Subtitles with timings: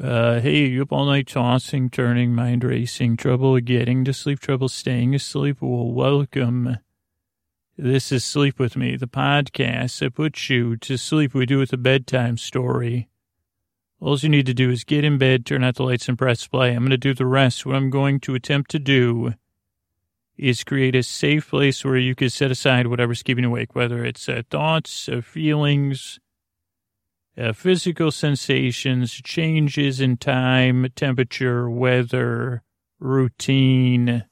[0.00, 4.68] Uh, hey, you up all night tossing, turning, mind racing, trouble getting to sleep, trouble
[4.68, 5.58] staying asleep?
[5.60, 6.78] Well, welcome.
[7.78, 11.32] This is Sleep With Me, the podcast that puts you to sleep.
[11.32, 13.08] We do with a bedtime story.
[14.00, 16.44] All you need to do is get in bed, turn out the lights, and press
[16.44, 16.72] play.
[16.72, 17.64] I'm going to do the rest.
[17.64, 19.34] What I'm going to attempt to do
[20.36, 24.04] is create a safe place where you can set aside whatever's keeping you awake, whether
[24.04, 26.18] it's uh, thoughts, uh, feelings,
[27.36, 32.62] uh, physical sensations, changes in time, temperature, weather,
[33.00, 34.24] routine,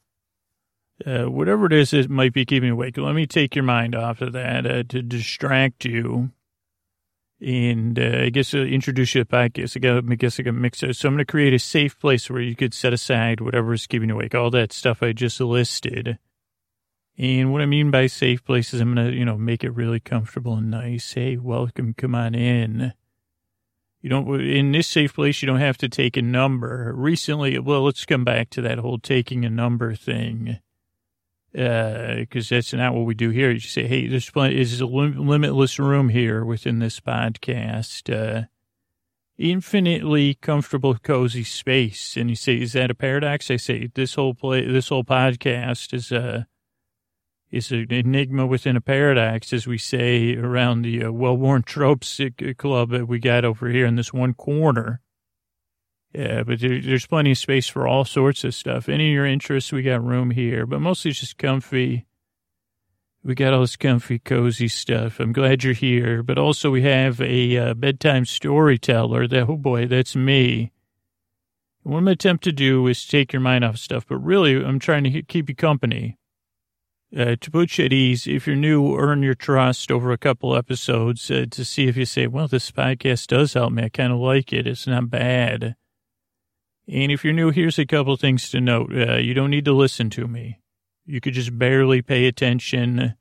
[1.04, 2.96] uh, whatever it is that might be keeping you awake.
[2.96, 6.30] Let me take your mind off of that uh, to distract you.
[7.40, 9.76] And uh, I guess uh, introduce you to the podcast.
[9.76, 10.94] I, got, I guess I got mix it.
[10.94, 13.88] So I'm going to create a safe place where you could set aside whatever is
[13.88, 16.18] keeping you awake, all that stuff I just listed.
[17.22, 20.00] And what I mean by safe places, I'm going to, you know, make it really
[20.00, 21.12] comfortable and nice.
[21.12, 22.94] Hey, welcome, come on in.
[24.00, 26.92] You don't, in this safe place, you don't have to take a number.
[26.96, 30.58] Recently, well, let's come back to that whole taking a number thing.
[31.56, 33.52] Uh, cause that's not what we do here.
[33.52, 38.12] You say, Hey, there's is a limitless room here within this podcast.
[38.12, 38.46] Uh,
[39.38, 42.16] infinitely comfortable, cozy space.
[42.16, 43.48] And you say, is that a paradox?
[43.48, 46.46] I say, this whole play, this whole podcast is, uh,
[47.52, 52.30] is an enigma within a paradox, as we say around the uh, well-worn tropes uh,
[52.56, 55.02] club that we got over here in this one corner.
[56.14, 58.88] Yeah, but there, there's plenty of space for all sorts of stuff.
[58.88, 62.06] Any of your interests, we got room here, but mostly just comfy.
[63.22, 65.20] We got all this comfy, cozy stuff.
[65.20, 66.22] I'm glad you're here.
[66.22, 69.28] But also, we have a uh, bedtime storyteller.
[69.28, 70.72] That oh boy, that's me.
[71.82, 74.56] What I'm going to attempt to do is take your mind off stuff, but really,
[74.56, 76.16] I'm trying to keep you company
[77.16, 80.56] uh, to put you at ease, if you're new, earn your trust over a couple
[80.56, 83.84] episodes uh, to see if you say, well, this podcast does help me.
[83.84, 84.66] I kind of like it.
[84.66, 85.76] It's not bad.
[86.88, 88.92] And if you're new, here's a couple things to note.
[88.94, 90.60] Uh, you don't need to listen to me.
[91.04, 93.14] You could just barely pay attention,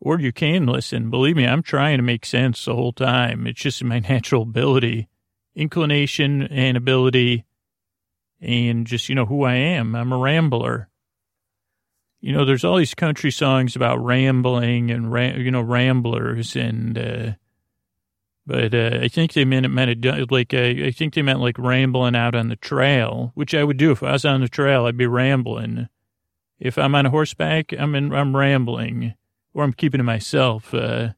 [0.00, 1.10] or you can listen.
[1.10, 3.46] Believe me, I'm trying to make sense the whole time.
[3.46, 5.08] It's just my natural ability,
[5.54, 7.44] inclination, and ability,
[8.40, 9.94] and just, you know, who I am.
[9.94, 10.88] I'm a rambler
[12.20, 15.12] you know, there's all these country songs about rambling and,
[15.42, 17.32] you know, ramblers and, uh,
[18.48, 21.40] but uh, I think they meant it meant it, like uh, I think they meant
[21.40, 24.48] like rambling out on the trail, which I would do if I was on the
[24.48, 24.86] trail.
[24.86, 25.90] I'd be rambling.
[26.58, 29.12] If I'm on a horseback, I'm in, I'm rambling,
[29.52, 30.72] or I'm keeping to myself.
[30.72, 31.10] Uh,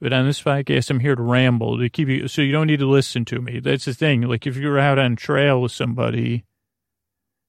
[0.00, 2.80] but on this podcast, I'm here to ramble to keep you, so you don't need
[2.80, 3.60] to listen to me.
[3.60, 4.22] That's the thing.
[4.22, 6.45] Like if you're out on trail with somebody,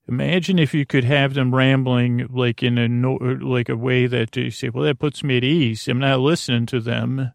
[0.10, 4.36] Imagine if you could have them rambling like in a no, like a way that
[4.38, 5.88] you say, "Well, that puts me at ease.
[5.88, 7.34] I'm not listening to them.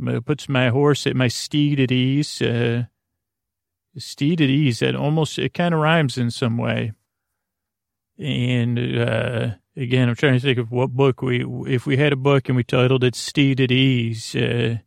[0.00, 2.40] It puts my horse at my steed at ease.
[2.40, 2.84] Uh,
[3.98, 4.78] steed at ease.
[4.78, 6.92] That almost it kind of rhymes in some way.
[8.16, 12.16] And uh, again, I'm trying to think of what book we if we had a
[12.16, 14.78] book and we titled it "Steed at Ease." Uh,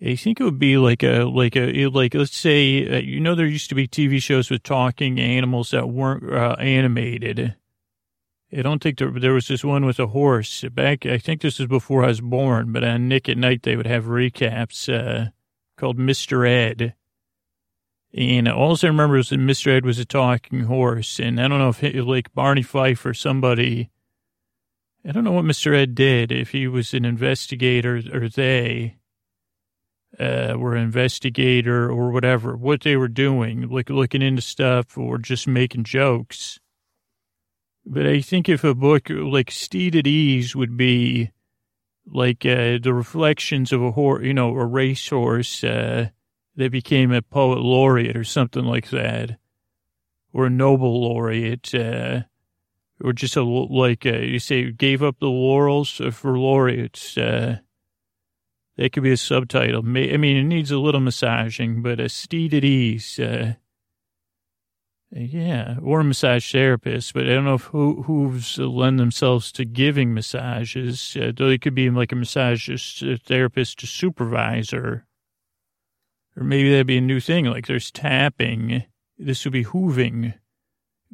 [0.00, 3.34] I think it would be like a, like a, like, let's say, uh, you know,
[3.34, 7.56] there used to be TV shows with talking animals that weren't uh, animated.
[8.56, 11.04] I don't think there, there was this one with a horse back.
[11.04, 13.88] I think this is before I was born, but on Nick at Nite, they would
[13.88, 15.30] have recaps, uh,
[15.76, 16.48] called Mr.
[16.48, 16.94] Ed.
[18.14, 19.76] And all I remember is that Mr.
[19.76, 21.18] Ed was a talking horse.
[21.18, 23.90] And I don't know if it, like Barney Fife or somebody,
[25.04, 25.74] I don't know what Mr.
[25.74, 28.97] Ed did, if he was an investigator or they
[30.18, 35.18] uh, were an investigator or whatever, what they were doing, like looking into stuff or
[35.18, 36.60] just making jokes.
[37.84, 41.30] But I think if a book like Steed at Ease would be
[42.06, 46.08] like uh, the reflections of a horse, you know, a racehorse uh,
[46.56, 49.38] that became a poet laureate or something like that,
[50.32, 52.22] or a Nobel laureate, uh,
[53.02, 57.16] or just a like uh, you say gave up the laurels for laureates.
[57.16, 57.58] Uh,
[58.78, 59.80] that could be a subtitle.
[59.80, 63.18] I mean, it needs a little massaging, but a steed at ease.
[63.18, 63.54] Uh,
[65.10, 69.64] yeah, or a massage therapist, but I don't know if who hooves lend themselves to
[69.64, 71.16] giving massages.
[71.18, 72.68] Uh, it could be like a massage
[73.24, 75.06] therapist to supervisor,
[76.36, 77.46] or maybe that'd be a new thing.
[77.46, 78.84] Like there's tapping.
[79.16, 80.34] This would be hooving.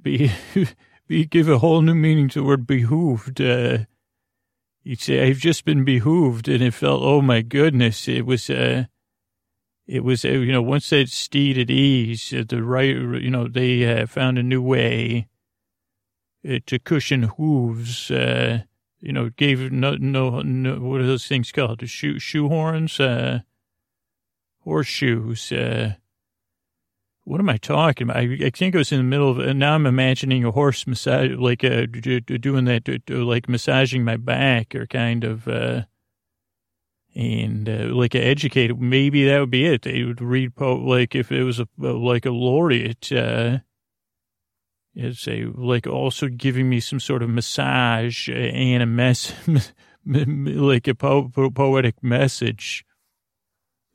[0.03, 0.33] Be,
[1.09, 3.41] be give a whole new meaning to the word behooved.
[3.41, 3.85] Uh,
[4.85, 6.47] You'd say, I've just been behooved.
[6.47, 8.85] And it felt, oh my goodness, it was, uh,
[9.87, 13.49] it was, uh, you know, once that steed at ease, uh, the right, you know,
[13.49, 15.29] they uh, found a new way
[16.49, 18.63] uh, to cushion hooves, uh,
[19.01, 21.87] you know, gave no, no, no, what are those things called?
[21.89, 23.41] Shoe, shoe horns, uh,
[24.61, 25.51] horseshoes.
[27.25, 28.19] Uh, what am I talking about?
[28.19, 30.87] I, I think I was in the middle of, and now I'm imagining a horse
[30.87, 35.83] massage, like uh, doing that, like massaging my back or kind of, uh,
[37.15, 38.81] and uh, like educated.
[38.81, 39.83] Maybe that would be it.
[39.83, 43.59] They would read, po- like if it was a, like a laureate, uh,
[44.95, 49.33] it's a, like also giving me some sort of massage and a mess,
[50.07, 52.85] like a po- po- poetic message.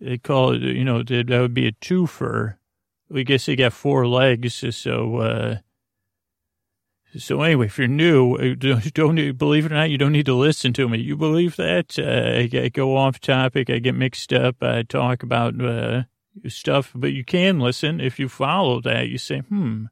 [0.02, 2.59] They call it, you know, that would be a twofer
[3.10, 4.64] we guess they got four legs.
[4.76, 5.58] So, uh,
[7.18, 8.56] so anyway, if you're new, uh,
[8.94, 11.00] don't believe it or not, you don't need to listen to me.
[11.00, 11.98] You believe that?
[11.98, 13.70] Uh, I, I, go off topic.
[13.70, 14.62] I get mixed up.
[14.62, 16.04] I talk about uh,
[16.48, 19.08] stuff, but you can listen if you follow that.
[19.08, 19.86] You say, hmm,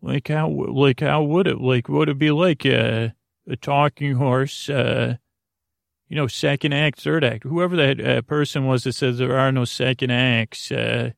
[0.00, 3.14] like how, like how would it, like would it be like a,
[3.46, 4.70] a talking horse?
[4.70, 5.16] Uh,
[6.08, 7.42] you know, second act, third act.
[7.44, 10.72] Whoever that uh, person was that says there are no second acts.
[10.72, 11.10] Uh,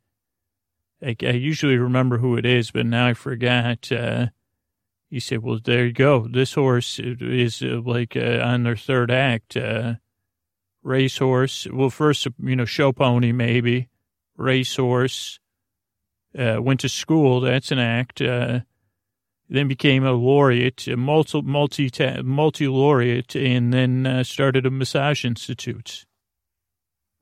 [1.03, 3.91] I, I, usually remember who it is, but now I forgot.
[3.91, 4.27] Uh,
[5.09, 6.29] he said, well, there you go.
[6.29, 9.57] This horse is uh, like uh, on their third act.
[9.57, 9.95] Uh,
[10.83, 11.67] racehorse.
[11.73, 13.89] Well, first, you know, show pony, maybe.
[14.37, 15.41] Racehorse.
[16.39, 17.41] Uh, went to school.
[17.41, 18.21] That's an act.
[18.21, 18.61] Uh,
[19.49, 21.91] then became a laureate, a multi, multi,
[22.23, 26.07] multi laureate, and then uh, started a massage institute.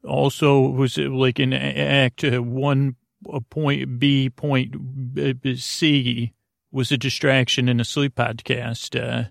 [0.05, 2.97] Also was like in act uh, one
[3.51, 4.75] point B, point
[5.57, 6.33] C
[6.71, 9.31] was a distraction in a sleep podcast, uh,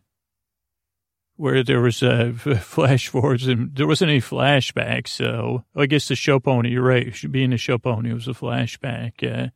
[1.38, 5.10] where there was a flash forwards and there wasn't any flashbacks.
[5.10, 7.16] So I guess the show pony, you're right.
[7.32, 9.24] Being a show pony was a flashback.
[9.24, 9.50] Uh,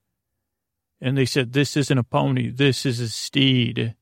[1.01, 2.49] and they said, this isn't a pony.
[2.49, 3.95] This is a steed.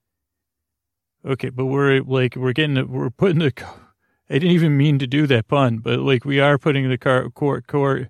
[1.25, 1.49] Okay.
[1.49, 3.53] But we're like, we're getting, the, we're putting the,
[4.29, 7.29] I didn't even mean to do that pun, but like we are putting the car,
[7.29, 8.09] court, court,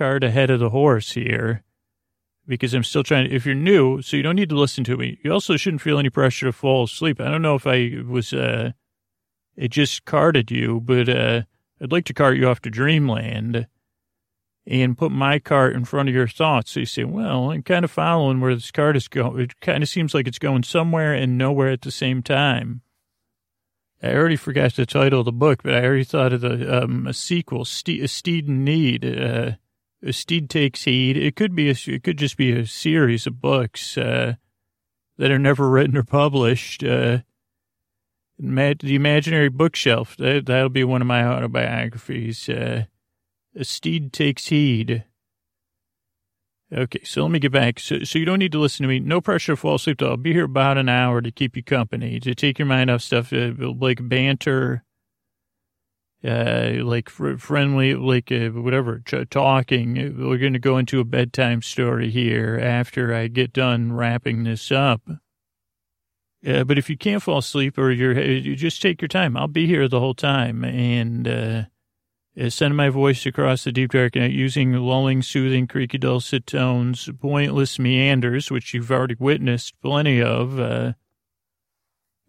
[0.00, 1.62] cart ahead of the horse here
[2.46, 4.96] because I'm still trying to, if you're new, so you don't need to listen to
[4.96, 5.18] me.
[5.22, 7.20] You also shouldn't feel any pressure to fall asleep.
[7.20, 8.72] I don't know if I was, uh,
[9.56, 11.42] it just carted you, but, uh,
[11.82, 13.66] I'd like to cart you off to dreamland
[14.66, 16.70] and put my cart in front of your thoughts.
[16.70, 19.38] So you say, well, I'm kind of following where this cart is going.
[19.38, 22.80] It kind of seems like it's going somewhere and nowhere at the same time.
[24.02, 27.06] I already forgot the title of the book, but I already thought of the um,
[27.06, 29.04] a sequel, Ste- Steed in Need.
[29.04, 29.52] Uh,
[30.10, 31.16] steed takes heed.
[31.16, 34.34] It could be a, it could just be a series of books uh,
[35.18, 36.82] that are never written or published.
[36.82, 37.18] Uh,
[38.38, 40.16] the Imaginary Bookshelf.
[40.16, 42.48] That, that'll be one of my autobiographies.
[42.48, 42.84] Uh,
[43.54, 45.04] a steed takes heed.
[46.72, 47.80] Okay, so let me get back.
[47.80, 49.00] So, so you don't need to listen to me.
[49.00, 49.98] No pressure to fall asleep.
[49.98, 50.10] Though.
[50.10, 53.02] I'll be here about an hour to keep you company, to take your mind off
[53.02, 54.84] stuff uh, like banter,
[56.24, 59.94] uh, like fr- friendly, like uh, whatever, ch- talking.
[60.18, 64.70] We're going to go into a bedtime story here after I get done wrapping this
[64.70, 65.02] up.
[66.46, 69.36] Uh, but if you can't fall asleep or you're, uh, you just take your time.
[69.36, 71.62] I'll be here the whole time and uh,
[72.40, 77.08] uh, send my voice across the deep dark night using lulling, soothing, creaky, dulcet tones,
[77.20, 80.58] pointless meanders, which you've already witnessed plenty of.
[80.58, 80.92] Uh,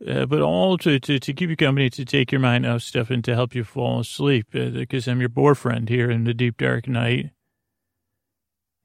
[0.08, 3.10] uh, but all to, to, to keep you company, to take your mind off stuff
[3.10, 6.58] and to help you fall asleep, because uh, I'm your boyfriend here in the deep
[6.58, 7.32] dark night.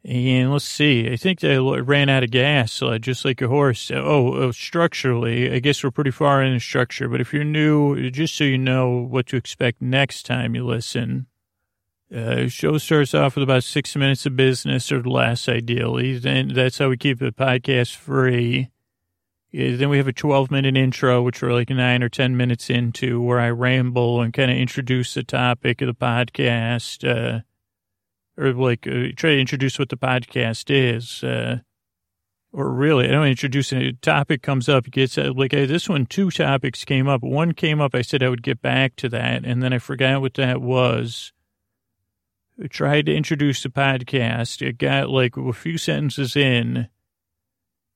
[0.05, 3.91] And let's see, I think they ran out of gas, uh, just like a horse.
[3.91, 8.11] Oh, oh, structurally, I guess we're pretty far in the structure, but if you're new,
[8.11, 11.27] just so you know what to expect next time you listen,
[12.15, 16.19] uh, show starts off with about six minutes of business or less, ideally.
[16.19, 18.71] Then that's how we keep the podcast free.
[19.53, 23.21] Then we have a 12 minute intro, which we're like nine or 10 minutes into,
[23.21, 27.41] where I ramble and kind of introduce the topic of the podcast, uh,
[28.37, 31.23] or like uh, try to introduce what the podcast is.
[31.25, 31.61] Uh,
[32.53, 33.73] or really, I don't introduce.
[33.73, 37.23] A topic comes up, gets uh, like uh, this one, two topics came up.
[37.23, 40.21] One came up, I said I would get back to that, and then I forgot
[40.21, 41.33] what that was.
[42.63, 44.67] I tried to introduce the podcast.
[44.67, 46.89] It got like a few sentences in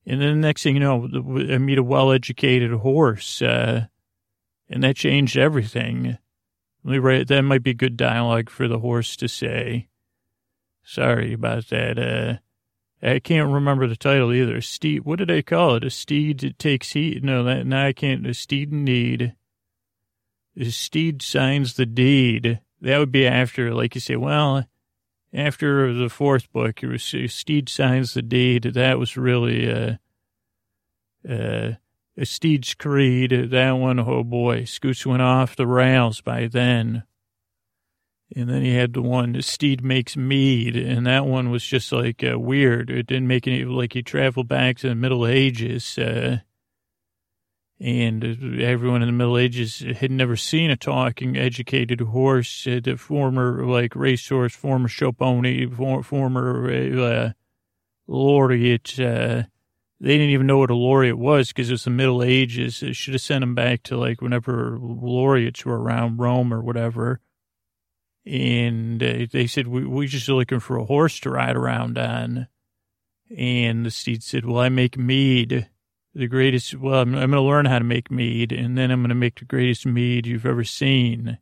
[0.05, 1.07] and then the next thing you know,
[1.53, 3.87] I meet a well-educated horse, uh,
[4.69, 6.17] and that changed everything.
[6.83, 9.89] Write, that might be good dialogue for the horse to say.
[10.83, 11.99] Sorry about that.
[11.99, 12.37] Uh,
[13.07, 14.61] I can't remember the title either.
[14.61, 15.83] Steed, what did I call it?
[15.83, 17.23] A steed takes heat.
[17.23, 18.25] No, that, now I can't.
[18.25, 19.35] A steed in need.
[20.57, 22.59] A steed signs the deed.
[22.81, 24.65] That would be after, like you say, well,
[25.33, 28.63] after the fourth book, was, Steed signs the deed.
[28.63, 29.95] That was really uh,
[31.27, 31.71] uh,
[32.17, 33.51] a Steed's Creed.
[33.51, 37.03] That one, oh boy, Scoots went off the rails by then.
[38.33, 42.23] And then he had the one, Steed Makes Mead, and that one was just like
[42.23, 42.89] uh, weird.
[42.89, 45.97] It didn't make any, like he traveled back to the Middle Ages.
[45.97, 46.37] Uh,
[47.81, 52.95] and everyone in the Middle Ages had never seen a talking, educated horse, uh, the
[52.95, 55.67] former like racehorse, former show pony,
[56.03, 57.31] former uh,
[58.05, 58.99] laureate.
[58.99, 59.43] Uh,
[59.99, 62.83] they didn't even know what a laureate was because it was the Middle Ages.
[62.83, 67.19] It should have sent them back to like whenever laureates were around Rome or whatever.
[68.27, 72.47] And uh, they said, we, we just looking for a horse to ride around on.
[73.35, 75.67] And the steed said, well, I make mead
[76.13, 79.01] the greatest, well, I'm, I'm going to learn how to make mead, and then I'm
[79.01, 81.37] going to make the greatest mead you've ever seen.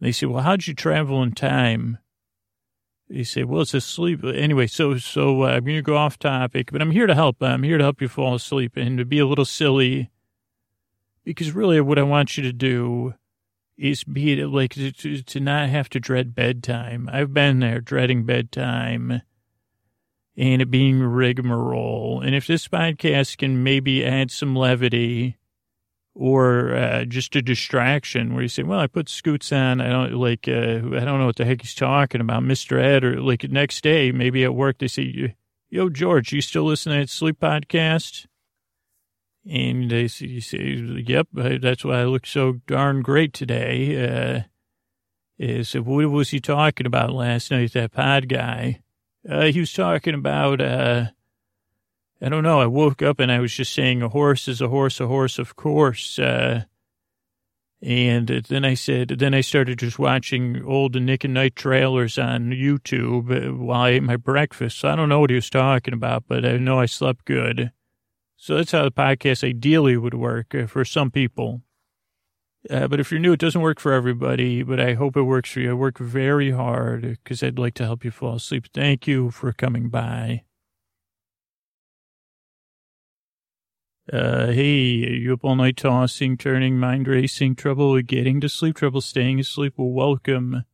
[0.00, 1.98] They say, well, how'd you travel in time?
[3.08, 4.24] They say, well, it's asleep.
[4.24, 7.42] Anyway, so, so uh, I'm going to go off topic, but I'm here to help.
[7.42, 10.10] I'm here to help you fall asleep and to be a little silly
[11.26, 13.14] because really what I want you to do
[13.76, 17.10] is be like to, to not have to dread bedtime.
[17.12, 19.22] I've been there dreading bedtime
[20.36, 22.20] and it being rigmarole.
[22.20, 25.36] And if this podcast can maybe add some levity
[26.14, 30.14] or uh, just a distraction where you say, well, I put Scoots on, I don't
[30.14, 32.82] like, uh, I don't know what the heck he's talking about, Mr.
[32.82, 35.34] Ed, or like next day, maybe at work, they say,
[35.68, 38.26] yo, George, you still listening to that Sleep Podcast?
[39.48, 40.58] And they say, you say,
[41.06, 44.04] yep, that's why I look so darn great today.
[44.04, 44.40] Uh,
[45.38, 48.80] is what was he talking about last night, that pod guy?
[49.28, 51.06] Uh, he was talking about, uh,
[52.20, 52.60] I don't know.
[52.60, 55.38] I woke up and I was just saying a horse is a horse, a horse,
[55.38, 56.18] of course.
[56.18, 56.64] Uh,
[57.82, 62.50] and then I said, then I started just watching old Nick at Nite trailers on
[62.50, 64.78] YouTube uh, while I ate my breakfast.
[64.78, 67.72] So I don't know what he was talking about, but I know I slept good.
[68.36, 71.62] So that's how the podcast ideally would work uh, for some people.
[72.68, 75.50] Uh, but if you're new, it doesn't work for everybody, but I hope it works
[75.52, 75.70] for you.
[75.70, 78.66] I work very hard because I'd like to help you fall asleep.
[78.72, 80.42] Thank you for coming by.
[84.12, 89.00] Uh, hey, you up all night tossing, turning, mind racing, trouble getting to sleep, trouble
[89.00, 89.74] staying asleep?
[89.76, 90.64] Well, welcome.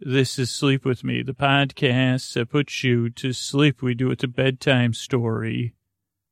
[0.00, 3.82] This is Sleep With Me, the podcast that puts you to sleep.
[3.82, 5.74] We do it a bedtime story.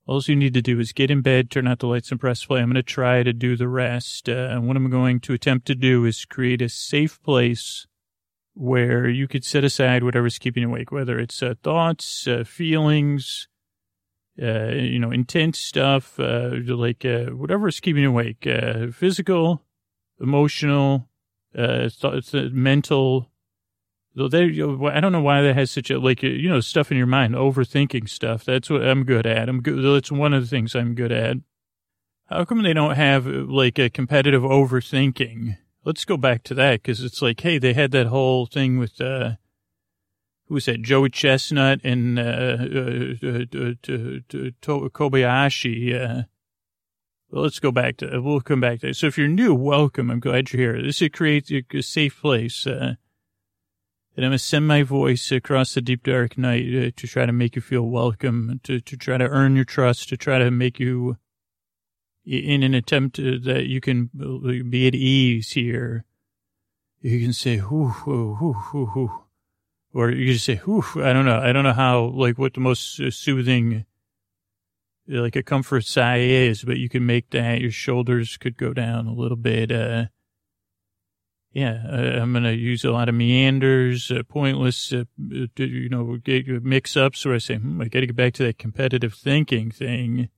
[0.06, 2.44] All you need to do is get in bed, turn out the lights, and press
[2.44, 2.60] play.
[2.60, 4.28] I'm going to try to do the rest.
[4.28, 7.88] Uh, and what I'm going to attempt to do is create a safe place
[8.54, 13.48] where you could set aside whatever's keeping you awake, whether it's uh, thoughts, uh, feelings,
[14.40, 18.46] uh, you know, intense stuff, uh, like uh, whatever is keeping you awake,
[18.94, 19.62] physical,
[20.20, 21.08] emotional,
[21.54, 23.30] th- mental,
[24.16, 27.06] they, I don't know why that has such a, like, you know, stuff in your
[27.06, 28.44] mind, overthinking stuff.
[28.46, 29.46] That's what I'm good at.
[29.46, 29.85] I'm good.
[29.85, 31.37] That's one of the things I'm good at.
[32.25, 35.58] How come they don't have like a competitive overthinking?
[35.85, 38.99] Let's go back to that because it's like, hey, they had that whole thing with,
[39.02, 39.32] uh,
[40.46, 40.80] who was that?
[40.80, 45.94] Joey Chestnut and, uh, uh, uh, uh Kobayashi.
[45.94, 46.23] Uh,
[47.30, 48.94] well, let's go back to, we'll come back to that.
[48.94, 50.11] So if you're new, welcome.
[50.11, 50.82] I'm glad you're here.
[50.82, 51.11] This is
[51.52, 52.66] a safe place.
[52.66, 52.94] Uh,
[54.16, 57.26] and I'm going to send my voice across the deep, dark night uh, to try
[57.26, 60.50] to make you feel welcome, to, to try to earn your trust, to try to
[60.50, 61.18] make you,
[62.25, 66.04] in an attempt to, that you can uh, be at ease here.
[67.02, 69.20] You can say, whoo, whoo, whoo, whoo, whoo.
[69.92, 71.38] Or you can say, whoo, I don't know.
[71.38, 73.85] I don't know how, like, what the most uh, soothing,
[75.06, 77.61] like a comfort sigh is, but you can make that.
[77.61, 79.70] Your shoulders could go down a little bit.
[79.70, 80.06] Uh,
[81.56, 85.04] yeah, uh, I'm going to use a lot of meanders, uh, pointless, uh,
[85.56, 86.18] you know,
[86.62, 89.70] mix ups where I say, hmm, I got to get back to that competitive thinking
[89.70, 90.28] thing.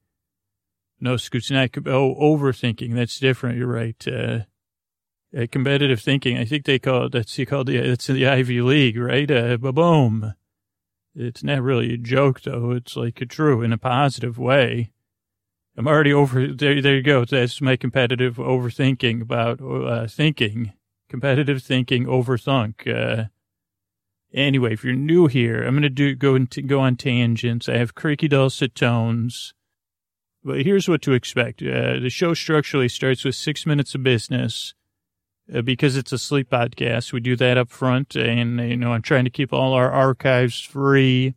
[1.00, 2.94] No, Scoot's not, oh, overthinking.
[2.94, 3.58] That's different.
[3.58, 3.96] You're right.
[4.06, 4.42] Uh,
[5.36, 6.38] uh, competitive thinking.
[6.38, 9.28] I think they call it, that's, you call it, it's the Ivy League, right?
[9.28, 10.34] Uh, boom.
[11.16, 12.70] It's not really a joke though.
[12.70, 14.92] It's like a true in a positive way.
[15.76, 16.80] I'm already over there.
[16.80, 17.24] There you go.
[17.24, 20.74] That's my competitive overthinking about uh, thinking
[21.08, 22.86] competitive thinking overthunk.
[22.86, 23.28] Uh,
[24.32, 27.68] anyway, if you're new here, I'm going to do go into, go on tangents.
[27.68, 29.54] I have creaky dulcet tones,
[30.44, 31.62] but here's what to expect.
[31.62, 34.74] Uh, the show structurally starts with six minutes of business.
[35.52, 39.00] Uh, because it's a sleep podcast, we do that up front, and you know I'm
[39.00, 41.34] trying to keep all our archives free.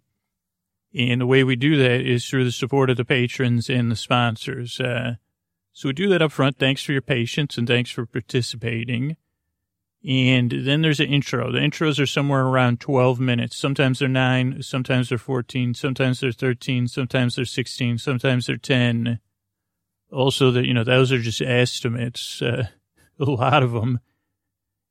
[0.93, 3.95] And the way we do that is through the support of the patrons and the
[3.95, 4.81] sponsors.
[4.81, 5.15] Uh,
[5.71, 6.57] so we do that up front.
[6.57, 9.15] Thanks for your patience and thanks for participating.
[10.07, 11.51] And then there's an intro.
[11.51, 13.55] The intros are somewhere around 12 minutes.
[13.55, 19.19] Sometimes they're nine, sometimes they're 14, sometimes they're 13, sometimes they're 16, sometimes they're 10.
[20.11, 22.67] Also, that, you know, those are just estimates, uh,
[23.19, 23.99] a lot of them.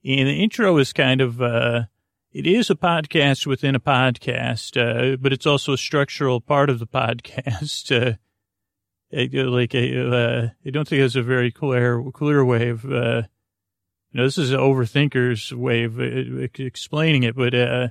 [0.04, 1.82] And the intro is kind of, uh,
[2.32, 6.78] it is a podcast within a podcast, uh, but it's also a structural part of
[6.78, 7.90] the podcast.
[7.90, 8.16] Uh,
[9.12, 13.22] like, uh, I don't think it's a very clear, clear way of, uh,
[14.12, 17.88] you know, this is an overthinker's way of uh, explaining it, but, uh,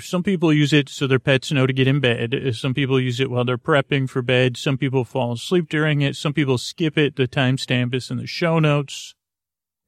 [0.00, 2.34] some people use it so their pets know to get in bed.
[2.54, 4.56] Some people use it while they're prepping for bed.
[4.56, 6.16] Some people fall asleep during it.
[6.16, 7.16] Some people skip it.
[7.16, 9.14] The timestamp is in the show notes.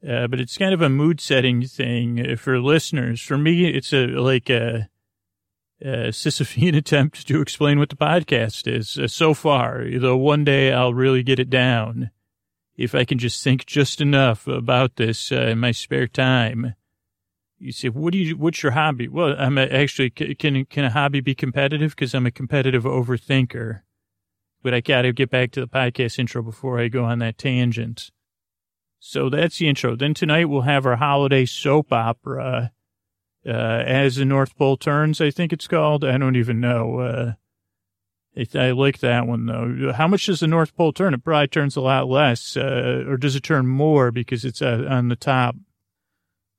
[0.06, 3.22] Uh, but it's kind of a mood setting thing for listeners.
[3.22, 4.88] For me, it's a like a,
[5.80, 9.84] a Sisyphean attempt to explain what the podcast is uh, so far.
[9.90, 12.10] Though one day I'll really get it down
[12.76, 16.74] if I can just think just enough about this uh, in my spare time.
[17.58, 19.08] You say, what do you, what's your hobby?
[19.08, 21.96] Well, I'm a, actually, can, can a hobby be competitive?
[21.96, 23.80] Cause I'm a competitive overthinker,
[24.62, 27.38] but I got to get back to the podcast intro before I go on that
[27.38, 28.10] tangent.
[28.98, 29.96] So that's the intro.
[29.96, 32.72] Then tonight we'll have our holiday soap opera,
[33.46, 36.04] uh, as the North Pole turns, I think it's called.
[36.04, 36.98] I don't even know.
[36.98, 37.32] Uh,
[38.54, 39.92] I like that one though.
[39.92, 41.14] How much does the North Pole turn?
[41.14, 44.86] It probably turns a lot less, uh, or does it turn more because it's uh,
[44.88, 45.56] on the top?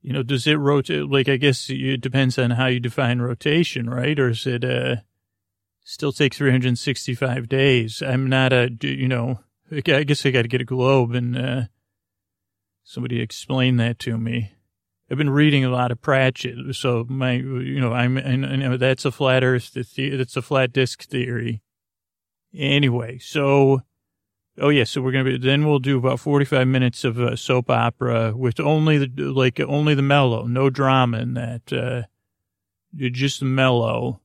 [0.02, 1.10] You know, does it rotate?
[1.10, 4.18] Like, I guess it depends on how you define rotation, right?
[4.18, 4.98] Or is it, uh,
[5.84, 8.02] still take 365 days?
[8.02, 9.40] I'm not a, you know,
[9.72, 11.62] I guess I got to get a globe and, uh,
[12.90, 14.54] Somebody explain that to me.
[15.12, 19.04] I've been reading a lot of Pratchett, so my, you know, I'm, and, and that's
[19.04, 21.62] a flat Earth, that's a flat disk theory.
[22.58, 23.82] Anyway, so,
[24.58, 27.70] oh yeah, so we're gonna be, then we'll do about 45 minutes of a soap
[27.70, 32.04] opera with only the, like, only the mellow, no drama in that, uh,
[32.96, 34.22] just the mellow,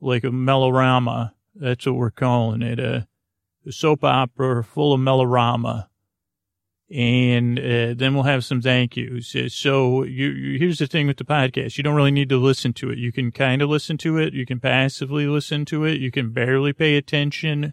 [0.00, 1.32] like a mellorama.
[1.56, 3.02] That's what we're calling it, uh,
[3.66, 5.88] a soap opera full of mellorama
[6.94, 9.34] and uh, then we'll have some thank yous.
[9.34, 12.38] Uh, so you, you, here's the thing with the podcast: you don't really need to
[12.38, 12.98] listen to it.
[12.98, 14.32] You can kind of listen to it.
[14.32, 16.00] You can passively listen to it.
[16.00, 17.72] You can barely pay attention.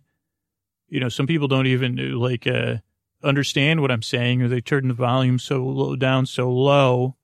[0.90, 2.78] You know, some people don't even uh, like uh,
[3.24, 7.16] understand what I'm saying, or they turn the volume so low down so low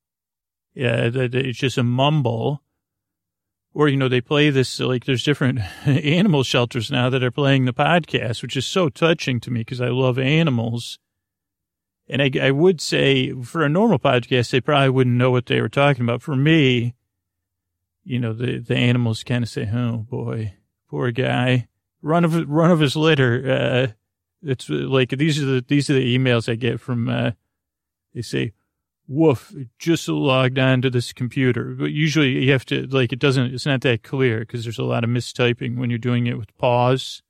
[0.77, 2.61] yeah, that it's just a mumble.
[3.73, 7.65] Or, you know, they play this, like, there's different animal shelters now that are playing
[7.65, 10.99] the podcast, which is so touching to me because I love animals
[12.09, 15.61] and I, I would say for a normal podcast, they probably wouldn't know what they
[15.61, 16.21] were talking about.
[16.21, 16.95] For me,
[18.03, 20.53] you know, the, the animals kind of say, oh boy,
[20.89, 21.67] poor guy,
[22.01, 23.43] run of, run of his litter.
[23.49, 23.93] Uh,
[24.41, 27.31] it's like, these are the, these are the emails I get from, uh,
[28.13, 28.53] they say,
[29.09, 31.75] woof, just logged on to this computer.
[31.77, 34.83] But usually you have to, like, it doesn't, it's not that clear because there's a
[34.83, 37.21] lot of mistyping when you're doing it with pause.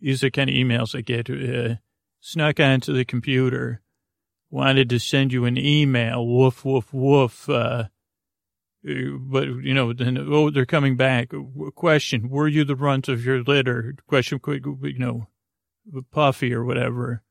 [0.00, 1.76] These are kind of emails I get, uh,
[2.20, 3.82] snuck onto the computer
[4.54, 6.24] wanted to send you an email.
[6.24, 7.48] Woof, woof, woof.
[7.48, 7.88] Uh,
[8.84, 11.32] but, you know, then, oh, they're coming back.
[11.74, 13.94] Question, were you the runt of your litter?
[14.06, 15.26] Question, Quick, you know,
[16.12, 17.22] Puffy or whatever.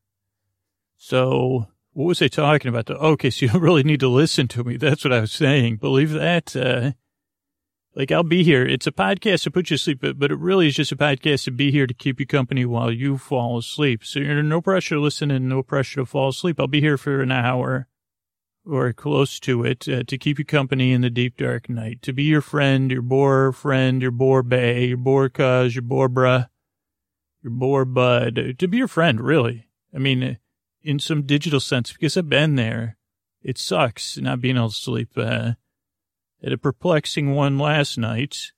[0.96, 2.86] So what was I talking about?
[2.86, 4.76] The Okay, so you really need to listen to me.
[4.76, 5.76] That's what I was saying.
[5.76, 6.54] Believe that.
[6.54, 6.92] Uh,
[7.94, 8.64] like I'll be here.
[8.64, 10.96] It's a podcast to put you to sleep, but, but it really is just a
[10.96, 14.04] podcast to be here to keep you company while you fall asleep.
[14.04, 16.58] So you're under no pressure to listen and no pressure to fall asleep.
[16.58, 17.88] I'll be here for an hour
[18.66, 22.12] or close to it uh, to keep you company in the deep dark night, to
[22.12, 26.48] be your friend, your boar friend, your boar bay, your boar cuz, your boar bruh,
[27.42, 29.68] your boar bud, uh, to be your friend, really.
[29.94, 30.38] I mean,
[30.82, 32.96] in some digital sense, because I've been there.
[33.42, 35.10] It sucks not being able to sleep.
[35.16, 35.52] Uh,
[36.44, 38.52] had a perplexing one last night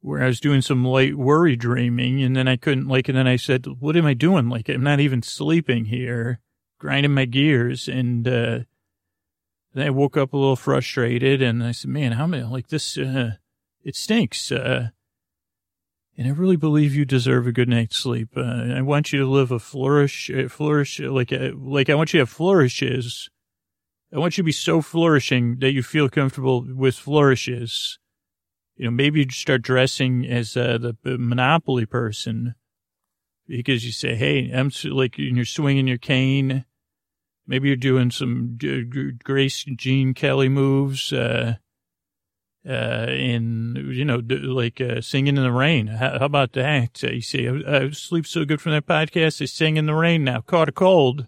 [0.00, 3.26] where I was doing some light worry dreaming and then I couldn't like, and then
[3.26, 4.48] I said, what am I doing?
[4.48, 6.40] Like, I'm not even sleeping here,
[6.78, 7.88] grinding my gears.
[7.88, 8.60] And, uh,
[9.74, 12.96] then I woke up a little frustrated and I said, man, how many, like this,
[12.96, 13.32] uh,
[13.82, 14.52] it stinks.
[14.52, 14.90] Uh,
[16.16, 18.30] and I really believe you deserve a good night's sleep.
[18.36, 21.94] Uh, I want you to live a flourish, uh, flourish, like, a, uh, like I
[21.94, 23.30] want you to have flourishes
[24.14, 27.98] I want you to be so flourishing that you feel comfortable with flourishes.
[28.76, 32.54] You know, maybe you start dressing as uh, the Monopoly person
[33.46, 36.66] because you say, "Hey, I'm like," you're swinging your cane.
[37.46, 38.58] Maybe you're doing some
[39.24, 41.56] Grace Gene Kelly moves, uh,
[42.66, 45.86] uh, and you know, like uh, singing in the rain.
[45.86, 47.02] How, how about that?
[47.02, 49.40] You say, I, I sleep so good from that podcast.
[49.40, 50.40] I sing in the rain now.
[50.42, 51.26] Caught a cold.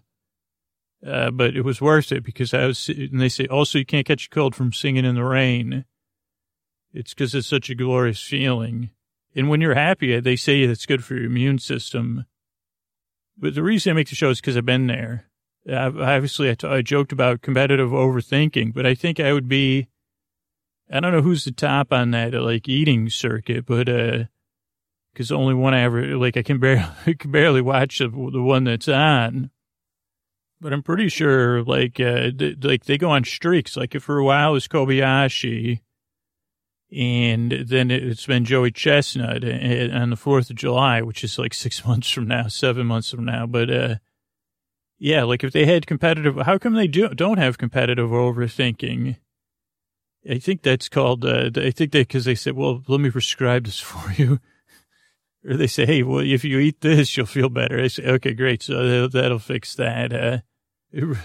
[1.05, 4.07] Uh, but it was worth it because I was, and they say also you can't
[4.07, 5.85] catch a cold from singing in the rain.
[6.93, 8.89] It's because it's such a glorious feeling.
[9.35, 12.25] And when you're happy, they say it's good for your immune system.
[13.37, 15.25] But the reason I make the show is because I've been there.
[15.69, 19.89] I've, obviously I, t- I joked about competitive overthinking, but I think I would be,
[20.91, 24.23] I don't know who's the top on that like eating circuit, but, uh,
[25.15, 28.41] cause only one I ever, like I can barely, I can barely watch the, the
[28.41, 29.49] one that's on,
[30.65, 33.77] but I'm pretty sure like, uh, th- like they go on streaks.
[33.77, 35.81] Like for a while it was Kobayashi
[36.91, 41.53] and then it's been Joey Chestnut uh, on the 4th of July, which is like
[41.53, 43.45] six months from now, seven months from now.
[43.45, 43.95] But, uh,
[44.97, 49.17] yeah, like if they had competitive, how come they do, don't have competitive overthinking?
[50.27, 53.65] I think that's called, uh, I think they, cause they said, well, let me prescribe
[53.65, 54.39] this for you.
[55.47, 57.79] or they say, hey, well, if you eat this, you'll feel better.
[57.79, 58.63] I say, okay, great.
[58.63, 60.11] So that'll fix that.
[60.11, 60.39] Uh,
[60.95, 61.17] it,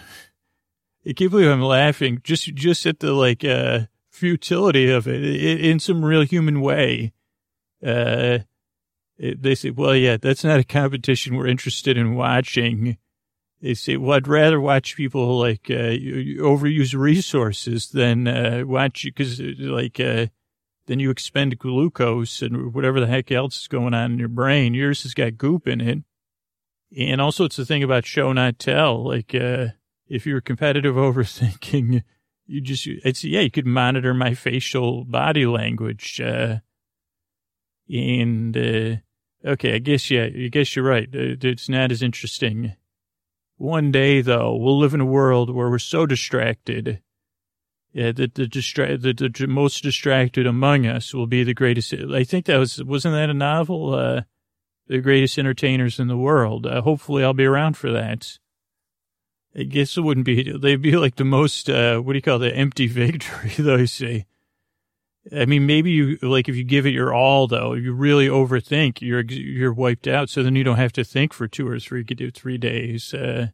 [1.07, 5.79] I can't believe I'm laughing just, just at the like, uh, futility of it in
[5.81, 7.13] some real human way.
[7.85, 8.41] Uh,
[9.19, 12.99] they say, well, yeah, that's not a competition we're interested in watching.
[13.61, 15.97] They say, well, I'd rather watch people like uh,
[16.43, 20.27] overuse resources than uh, watch you because like uh,
[20.87, 24.73] then you expend glucose and whatever the heck else is going on in your brain.
[24.73, 25.99] Yours has got goop in it,
[26.97, 29.05] and also it's the thing about show not tell.
[29.05, 29.69] Like uh,
[30.09, 32.03] if you're competitive overthinking,
[32.47, 36.59] you just it's yeah you could monitor my facial body language, uh,
[37.89, 38.97] and uh,
[39.45, 41.09] okay, I guess yeah, I guess you're right.
[41.13, 42.75] Uh, it's not as interesting
[43.61, 47.03] one day, though, we'll live in a world where we're so distracted.
[47.93, 51.93] Yeah, the the, distra- the, the most distracted among us will be the greatest.
[51.93, 53.95] I think that was wasn't that a novel?
[53.95, 54.23] Uh,
[54.91, 56.67] the greatest entertainers in the world.
[56.67, 58.39] Uh, hopefully, I'll be around for that.
[59.57, 60.53] I guess it wouldn't be.
[60.59, 61.71] They'd be like the most.
[61.71, 63.53] Uh, what do you call the empty victory?
[63.57, 64.27] Though you say.
[65.37, 67.75] I mean, maybe you like if you give it your all, though.
[67.75, 70.29] You really overthink, you're you're wiped out.
[70.29, 72.59] So then you don't have to think for two or three, you could do three
[72.59, 73.15] days.
[73.15, 73.49] Uh,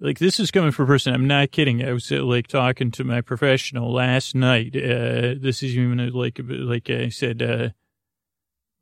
[0.00, 1.14] like this is coming from a person.
[1.14, 1.84] I'm not kidding.
[1.84, 4.74] I was uh, like talking to my professional last night.
[4.74, 7.72] Uh, this is even uh, like like I said.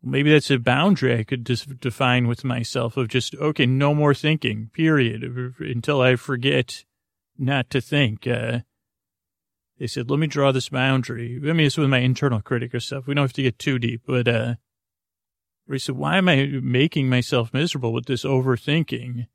[0.02, 4.14] Maybe that's a boundary I could just define with myself of just okay, no more
[4.14, 4.70] thinking.
[4.72, 5.22] Period.
[5.60, 6.84] Until I forget
[7.38, 8.26] not to think.
[8.26, 8.60] Uh,
[9.78, 11.40] they said, let me draw this boundary.
[11.42, 13.06] I mean, it's with my internal critic or stuff.
[13.06, 14.54] We don't have to get too deep, but, uh,
[15.70, 19.26] he said, why am I making myself miserable with this overthinking?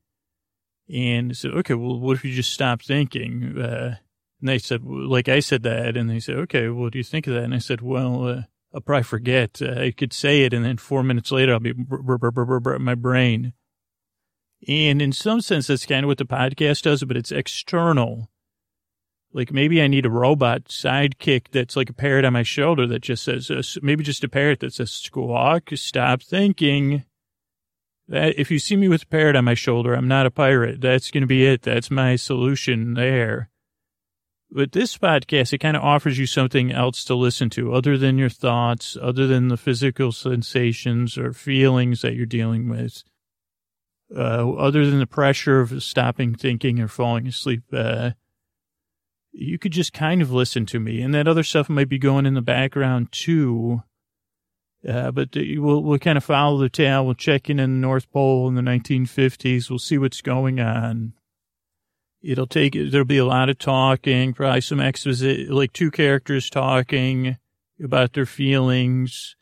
[0.93, 3.57] And I said, okay, well, what if you just stop thinking?
[3.59, 3.95] Uh,
[4.39, 7.27] and they said, like I said that, and they said, okay, what do you think
[7.27, 7.43] of that?
[7.43, 8.41] And I said, well, uh,
[8.73, 9.61] I'll probably forget.
[9.61, 13.53] Uh, I could say it, and then four minutes later, I'll be my brain.
[14.67, 18.29] And in some sense, that's kind of what the podcast does, but it's external.
[19.33, 23.01] Like maybe I need a robot sidekick that's like a parrot on my shoulder that
[23.01, 27.03] just says, uh, maybe just a parrot that says, squawk, stop thinking.
[28.07, 30.81] That if you see me with a parrot on my shoulder, I'm not a pirate.
[30.81, 31.61] That's going to be it.
[31.61, 33.49] That's my solution there.
[34.49, 38.17] But this podcast, it kind of offers you something else to listen to other than
[38.17, 43.03] your thoughts, other than the physical sensations or feelings that you're dealing with,
[44.15, 47.63] uh, other than the pressure of stopping thinking or falling asleep.
[47.73, 48.11] Uh,
[49.33, 52.25] you could just kind of listen to me, and that other stuff might be going
[52.25, 53.83] in the background too.
[54.87, 57.05] Uh, but we'll we'll kind of follow the tale.
[57.05, 59.69] We'll check in in the North Pole in the 1950s.
[59.69, 61.13] We'll see what's going on.
[62.27, 62.73] It'll take.
[62.73, 67.37] There'll be a lot of talking, probably some exposition, like two characters talking
[67.81, 69.37] about their feelings,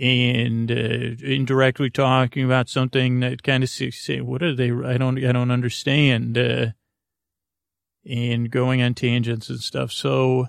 [0.00, 0.74] and uh,
[1.22, 4.70] indirectly talking about something that kind of say, "What are they?
[4.70, 5.22] I don't.
[5.22, 6.66] I don't understand." Uh,
[8.08, 9.92] and going on tangents and stuff.
[9.92, 10.48] So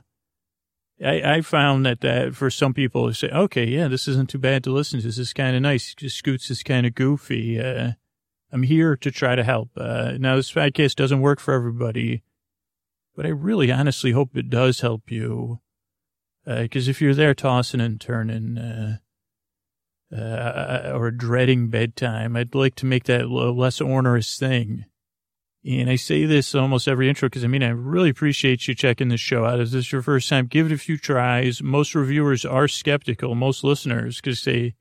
[1.04, 4.64] I, I found that that for some people say, okay, yeah, this isn't too bad
[4.64, 5.06] to listen to.
[5.06, 5.94] This is kind of nice.
[6.08, 7.60] Scoots is kind of goofy.
[7.60, 7.92] Uh,
[8.54, 9.72] I'm here to try to help.
[9.76, 12.22] Uh, now this podcast doesn't work for everybody,
[13.16, 15.60] but I really honestly hope it does help you.
[16.46, 18.98] Uh, cause if you're there tossing and turning, uh,
[20.16, 24.86] uh, or dreading bedtime, I'd like to make that a less onerous thing.
[25.66, 29.08] And I say this almost every intro because I mean, I really appreciate you checking
[29.08, 29.62] this show out.
[29.62, 31.64] If this is your first time, give it a few tries.
[31.64, 34.76] Most reviewers are skeptical, most listeners, because they,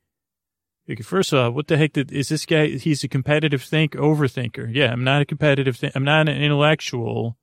[1.01, 2.67] first of all, what the heck did, is this guy?
[2.67, 4.73] He's a competitive think overthinker.
[4.73, 5.79] Yeah, I'm not a competitive.
[5.95, 7.37] I'm not an intellectual.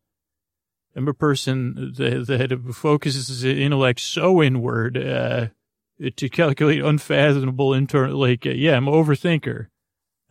[0.94, 5.48] I'm a person that, that focuses his intellect so inward, uh,
[6.16, 9.68] to calculate unfathomable internal, like, uh, yeah, I'm an overthinker.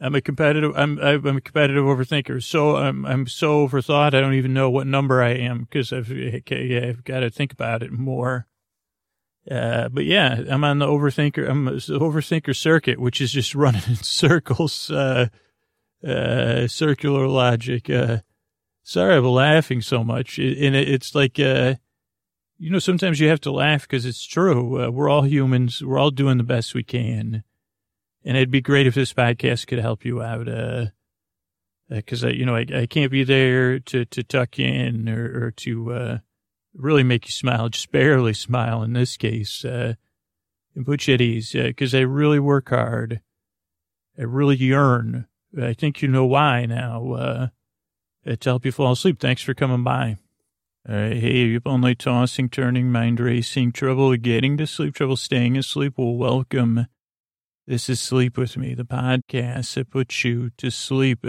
[0.02, 0.72] I'm a competitive.
[0.76, 2.41] I'm I'm a competitive overthinker.
[2.41, 4.13] So I'm I'm so overthought.
[4.13, 7.84] I don't even know what number I am because I've I've got to think about
[7.84, 8.48] it more.
[9.50, 11.50] Uh, but yeah, I'm on the overthinker.
[11.50, 14.92] I'm the overthinker circuit, which is just running in circles.
[14.92, 15.30] Uh,
[16.06, 17.90] uh, circular logic.
[17.90, 18.20] Uh,
[18.84, 20.38] sorry, I'm laughing so much.
[20.38, 21.76] And it's like, uh,
[22.58, 24.84] you know, sometimes you have to laugh because it's true.
[24.84, 25.84] Uh, we're all humans.
[25.84, 27.44] We're all doing the best we can.
[28.24, 30.48] And it'd be great if this podcast could help you out.
[30.48, 30.86] Uh,
[31.90, 35.92] because you know I, I can't be there to to tuck in or, or to
[35.92, 36.18] uh,
[36.80, 39.96] really make you smile, just barely smile in this case, uh,
[40.76, 43.22] and put you at ease because I really work hard.
[44.18, 45.28] I really yearn.
[45.60, 47.13] I think you know why now.
[47.13, 47.48] Uh,
[48.26, 49.20] to help you fall asleep.
[49.20, 50.18] Thanks for coming by.
[50.88, 55.94] Uh, hey, you've only tossing, turning, mind racing, trouble getting to sleep, trouble staying asleep.
[55.98, 56.88] Well, welcome.
[57.68, 61.26] This is Sleep With Me, the podcast that puts you to sleep.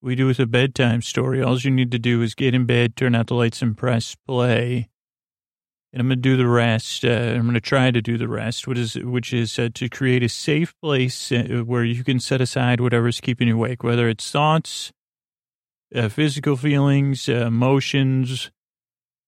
[0.00, 1.42] We do with a bedtime story.
[1.42, 4.16] All you need to do is get in bed, turn out the lights, and press
[4.26, 4.88] play.
[5.92, 7.04] And I'm going to do the rest.
[7.04, 9.88] Uh, I'm going to try to do the rest, which is, which is uh, to
[9.88, 14.08] create a safe place uh, where you can set aside whatever's keeping you awake, whether
[14.08, 14.92] it's thoughts,
[15.94, 18.50] uh, physical feelings, uh, emotions,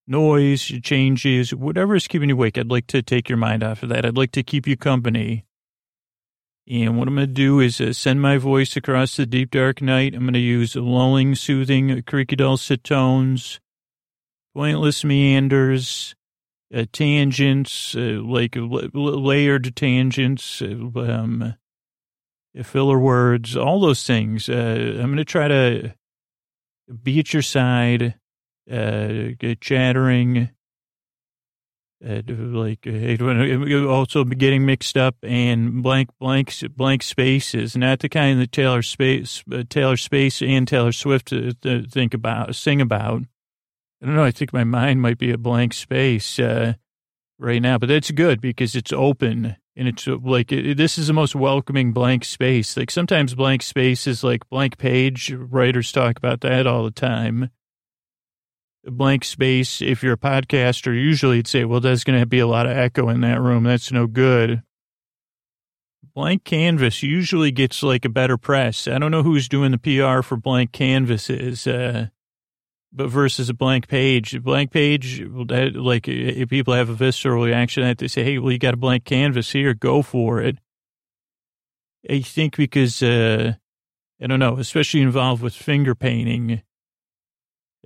[0.07, 2.57] noise, changes, whatever is keeping you awake.
[2.57, 4.05] I'd like to take your mind off of that.
[4.05, 5.45] I'd like to keep you company.
[6.69, 9.81] And what I'm going to do is uh, send my voice across the deep, dark
[9.81, 10.13] night.
[10.13, 13.59] I'm going to use lulling, soothing, creaky, dulcet tones,
[14.53, 16.15] pointless meanders,
[16.73, 21.55] uh, tangents, uh, like layered tangents, uh, um,
[22.63, 24.47] filler words, all those things.
[24.47, 25.93] Uh, I'm going to try to
[27.01, 28.15] be at your side,
[28.71, 30.49] uh, chattering,
[32.07, 38.41] uh, like uh, also getting mixed up and blank blank blank spaces, not the kind
[38.41, 41.51] that Taylor space uh, Taylor Space and Taylor Swift uh,
[41.89, 43.23] think about sing about.
[44.01, 44.23] I don't know.
[44.23, 46.73] I think my mind might be a blank space uh,
[47.37, 51.07] right now, but that's good because it's open and it's uh, like it, this is
[51.07, 52.75] the most welcoming blank space.
[52.75, 55.31] Like sometimes blank space is like blank page.
[55.31, 57.51] Writers talk about that all the time.
[58.83, 59.81] Blank space.
[59.81, 62.75] If you're a podcaster, usually you'd say, well, there's going to be a lot of
[62.75, 63.63] echo in that room.
[63.63, 64.63] That's no good.
[66.13, 68.87] Blank canvas usually gets like a better press.
[68.87, 71.67] I don't know who's doing the PR for blank canvases.
[71.67, 72.07] Uh,
[72.93, 77.83] but versus a blank page, a blank page, like if people have a visceral reaction
[77.83, 80.57] that they say, Hey, well, you got a blank canvas here, go for it.
[82.09, 83.53] I think because, uh,
[84.21, 86.63] I don't know, especially involved with finger painting.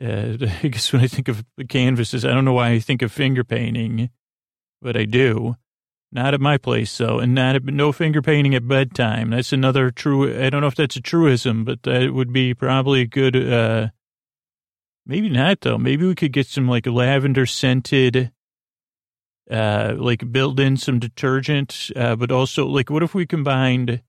[0.02, 3.12] Uh, I guess when I think of canvases, I don't know why I think of
[3.12, 4.10] finger painting,
[4.82, 5.56] but I do.
[6.12, 9.32] Not at my place, though, and not at, no finger painting at bedtime.
[9.32, 10.42] That's another true.
[10.42, 13.90] I don't know if that's a truism, but that would be probably a good uh,
[15.06, 15.78] Maybe not though.
[15.78, 18.32] Maybe we could get some like lavender scented,
[19.52, 24.02] uh, like build in some detergent, uh, but also like what if we combined,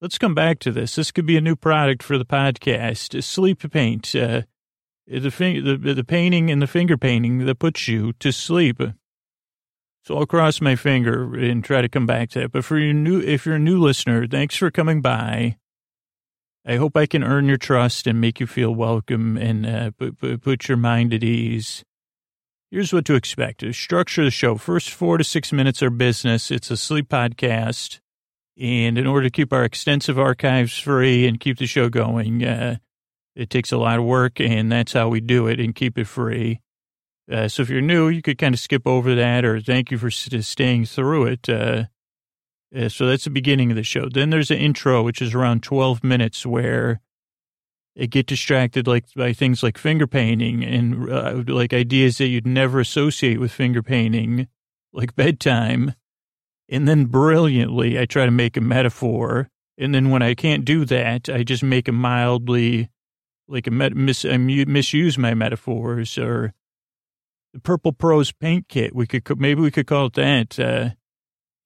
[0.00, 0.96] let's come back to this.
[0.96, 3.22] This could be a new product for the podcast.
[3.22, 4.42] Sleep paint, uh,
[5.06, 8.82] the, the, the painting and the finger painting that puts you to sleep.
[10.04, 12.52] So I'll cross my finger and try to come back to that.
[12.52, 15.56] But for you new, if you're a new listener, thanks for coming by.
[16.64, 20.42] I hope I can earn your trust and make you feel welcome and uh, put,
[20.42, 21.84] put your mind at ease.
[22.70, 23.64] Here's what to expect.
[23.74, 24.56] Structure the show.
[24.56, 26.50] First four to six minutes are business.
[26.50, 28.00] It's a sleep podcast.
[28.60, 32.78] And in order to keep our extensive archives free and keep the show going, uh,
[33.36, 36.06] it takes a lot of work, and that's how we do it and keep it
[36.06, 36.60] free.
[37.30, 39.98] Uh, so if you're new, you could kind of skip over that, or thank you
[39.98, 41.48] for staying through it.
[41.48, 41.84] Uh,
[42.74, 44.08] uh, so that's the beginning of the show.
[44.08, 47.00] Then there's an intro, which is around 12 minutes, where
[47.94, 52.46] it get distracted like by things like finger painting and uh, like ideas that you'd
[52.46, 54.48] never associate with finger painting,
[54.92, 55.94] like bedtime.
[56.68, 59.48] And then brilliantly, I try to make a metaphor.
[59.78, 62.90] And then when I can't do that, I just make a mildly,
[63.48, 66.52] like mis, misuse my metaphors or
[67.52, 68.94] the Purple Prose paint kit.
[68.94, 70.58] We could maybe we could call it that.
[70.58, 70.90] Uh,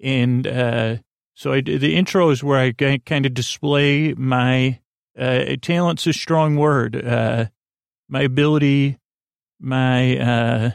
[0.02, 0.96] and uh,
[1.34, 4.80] so I, the intro is where I kind of display my
[5.18, 7.46] uh, talent's a strong word, uh,
[8.08, 8.98] my ability,
[9.60, 10.70] my, uh,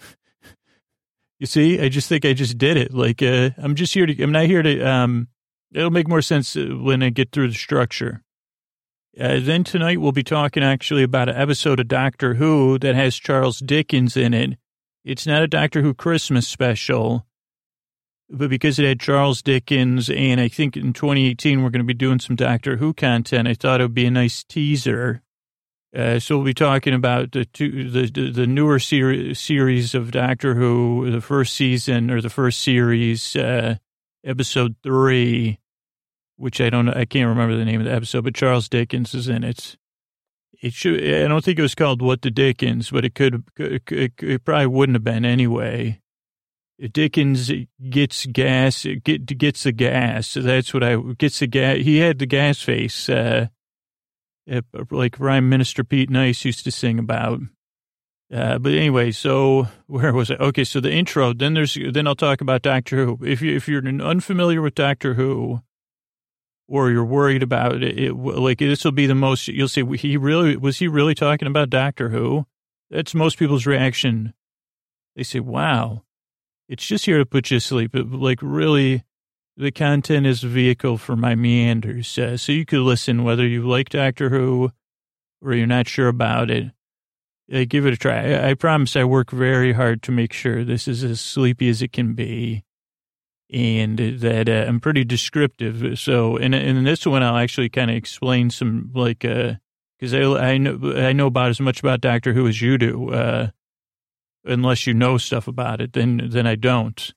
[1.38, 2.92] you see, I just think I just did it.
[2.92, 5.28] Like, uh, I'm just here to, I'm not here to, um,
[5.72, 8.22] it'll make more sense uh, when I get through the structure.
[9.20, 13.16] Uh, then tonight we'll be talking actually about an episode of Doctor Who that has
[13.16, 14.58] Charles Dickens in it.
[15.04, 17.26] It's not a Doctor Who Christmas special
[18.30, 21.94] but because it had Charles Dickens, and I think in 2018 we're going to be
[21.94, 25.22] doing some Doctor Who content, I thought it would be a nice teaser.
[25.96, 30.54] Uh, so we'll be talking about the two, the the newer series series of Doctor
[30.54, 33.76] Who, the first season or the first series, uh,
[34.22, 35.60] episode three,
[36.38, 39.12] which I don't know, I can't remember the name of the episode, but Charles Dickens
[39.14, 39.76] is in it.
[40.62, 43.82] It should, I don't think it was called What the Dickens, but it could, it,
[43.92, 46.00] it, it probably wouldn't have been anyway.
[46.92, 47.50] Dickens
[47.90, 50.34] gets gas, get, gets the gas.
[50.34, 51.78] That's what I, gets the gas.
[51.78, 53.48] He had the gas face, uh,
[54.90, 57.40] like Prime Minister Pete Nice used to sing about.
[58.32, 60.40] Uh, but anyway, so where was it?
[60.40, 61.32] Okay, so the intro.
[61.32, 63.18] Then there's then I'll talk about Doctor Who.
[63.24, 65.62] If you if you're unfamiliar with Doctor Who,
[66.68, 69.48] or you're worried about it, it like this will be the most.
[69.48, 72.46] You'll say he really was he really talking about Doctor Who?
[72.90, 74.34] That's most people's reaction.
[75.16, 76.04] They say, "Wow,
[76.68, 79.04] it's just here to put you to sleep." But like really,
[79.56, 83.66] the content is a vehicle for my meanders, uh, so you could listen whether you
[83.66, 84.72] like Doctor Who
[85.40, 86.72] or you're not sure about it
[87.52, 88.32] uh, give it a try.
[88.32, 91.82] I, I, promise I work very hard to make sure this is as sleepy as
[91.82, 92.64] it can be
[93.50, 95.98] and that uh, I'm pretty descriptive.
[95.98, 99.54] So, in, in this one, I'll actually kind of explain some, like, uh,
[100.00, 103.10] cause I, I know, I know about as much about Doctor Who as you do.
[103.10, 103.48] Uh,
[104.44, 107.12] unless you know stuff about it, then, then I don't.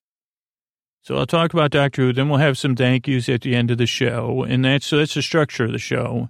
[1.04, 3.72] So I'll talk about Doctor Who, then we'll have some thank yous at the end
[3.72, 4.44] of the show.
[4.44, 6.30] And that's, so that's the structure of the show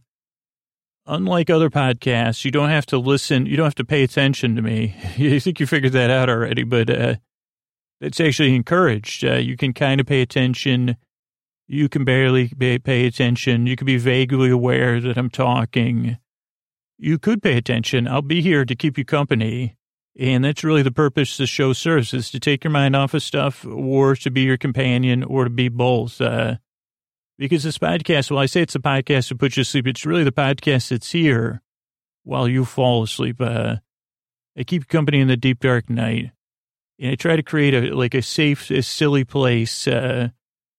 [1.06, 3.46] unlike other podcasts, you don't have to listen.
[3.46, 4.96] You don't have to pay attention to me.
[5.20, 6.90] I think you figured that out already, but
[8.02, 9.24] it's actually encouraged.
[9.24, 10.98] Uh, you can kind of pay attention.
[11.68, 13.68] You can barely pay attention.
[13.68, 16.18] You can be vaguely aware that I'm talking.
[16.98, 18.08] You could pay attention.
[18.08, 19.78] I'll be here to keep you company.
[20.20, 23.24] And that's really the purpose the show serves is to take your mind off of
[23.24, 26.20] stuff or to be your companion or to be both.
[26.20, 26.58] Uh,
[27.38, 29.88] because this podcast, well, I say it's a podcast to put you to sleep.
[29.88, 31.62] It's really the podcast that's here
[32.24, 33.40] while you fall asleep.
[33.40, 33.78] Uh,
[34.58, 36.32] I keep company in the deep dark night.
[37.02, 40.30] And I try to create a, like a safe, a silly place, uh,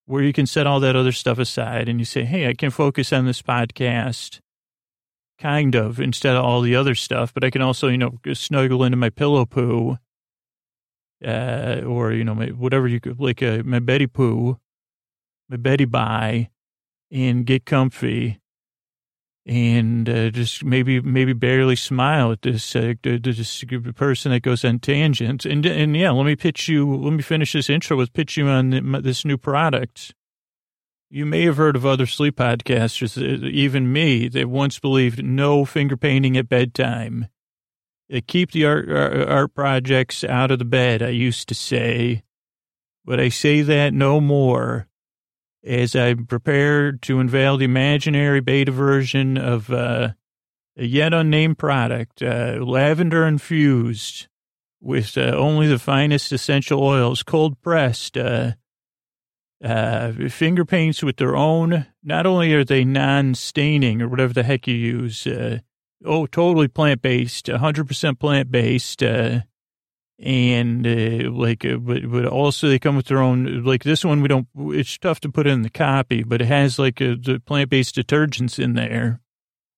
[0.06, 2.70] where you can set all that other stuff aside and you say, Hey, I can
[2.70, 4.40] focus on this podcast
[5.40, 8.84] kind of instead of all the other stuff, but I can also, you know, snuggle
[8.84, 9.98] into my pillow poo,
[11.26, 14.58] uh, or, you know, my, whatever you could, like, uh, my Betty poo,
[15.48, 16.50] my Betty bye,
[17.10, 18.38] and get comfy
[19.44, 23.64] and uh, just maybe maybe barely smile at this uh, this
[23.96, 25.44] person that goes on tangents.
[25.44, 26.94] And and yeah, let me pitch you.
[26.96, 30.14] Let me finish this intro with pitch you on this new product.
[31.10, 35.66] You may have heard of other sleep podcasters, uh, even me, that once believed no
[35.66, 37.26] finger painting at bedtime.
[38.08, 42.22] They keep the art, art projects out of the bed, I used to say.
[43.04, 44.86] But I say that no more
[45.64, 50.10] as I prepare to unveil the imaginary beta version of uh,
[50.76, 54.28] a yet unnamed product, uh, lavender infused
[54.80, 58.52] with uh, only the finest essential oils, cold pressed, uh,
[59.62, 61.86] uh, finger paints with their own.
[62.02, 65.60] Not only are they non staining or whatever the heck you use, uh,
[66.04, 69.02] oh, totally plant based, 100% plant based
[70.22, 74.22] and uh, like, uh, but, but also they come with their own, like this one,
[74.22, 77.40] we don't, it's tough to put in the copy, but it has like a, the
[77.40, 79.20] plant-based detergents in there,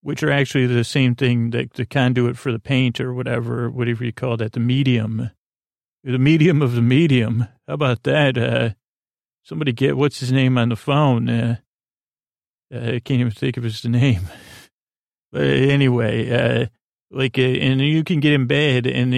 [0.02, 4.04] which are actually the same thing, that the conduit for the paint or whatever, whatever
[4.04, 5.30] you call that, the medium,
[6.02, 7.48] the medium of the medium.
[7.66, 8.36] How about that?
[8.36, 8.70] Uh,
[9.44, 11.30] somebody get, what's his name on the phone?
[11.30, 11.56] Uh,
[12.72, 14.28] uh I can't even think of his name.
[15.32, 16.66] But anyway, uh,
[17.14, 19.14] like, uh, and you can get in bed and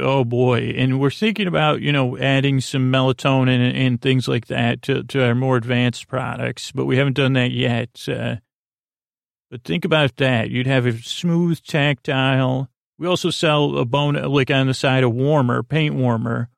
[0.00, 0.74] oh boy.
[0.76, 5.02] And we're thinking about, you know, adding some melatonin and, and things like that to,
[5.04, 8.08] to our more advanced products, but we haven't done that yet.
[8.08, 8.36] Uh,
[9.50, 10.50] but think about that.
[10.50, 12.68] You'd have a smooth tactile.
[12.98, 16.48] We also sell a bone, like on the side, a warmer, paint warmer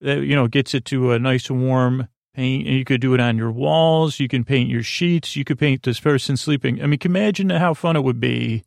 [0.00, 2.66] that, you know, gets it to a nice warm paint.
[2.66, 4.18] And you could do it on your walls.
[4.18, 5.36] You can paint your sheets.
[5.36, 6.82] You could paint this person sleeping.
[6.82, 8.64] I mean, can imagine how fun it would be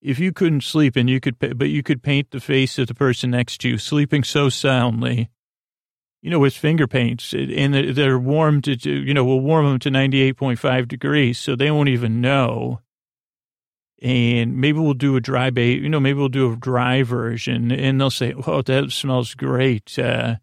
[0.00, 2.94] if you couldn't sleep and you could, but you could paint the face of the
[2.94, 5.30] person next to you sleeping so soundly,
[6.22, 9.90] you know, with finger paints and they're warm to, you know, we'll warm them to
[9.90, 11.38] 98.5 degrees.
[11.38, 12.80] So they won't even know.
[14.02, 17.72] And maybe we'll do a dry bait, you know, maybe we'll do a dry version
[17.72, 19.98] and they'll say, oh, that smells great.
[19.98, 20.36] Uh,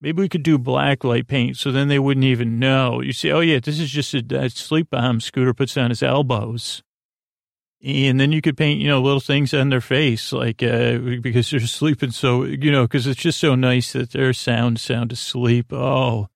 [0.00, 3.00] maybe we could do black light paint so then they wouldn't even know.
[3.00, 6.02] You say, oh, yeah, this is just a, a sleep bomb Scooter puts on his
[6.02, 6.84] elbows.
[7.82, 11.50] And then you could paint, you know, little things on their face, like, uh, because
[11.50, 15.72] they're sleeping so, you know, because it's just so nice that their sound sound asleep.
[15.72, 16.28] Oh,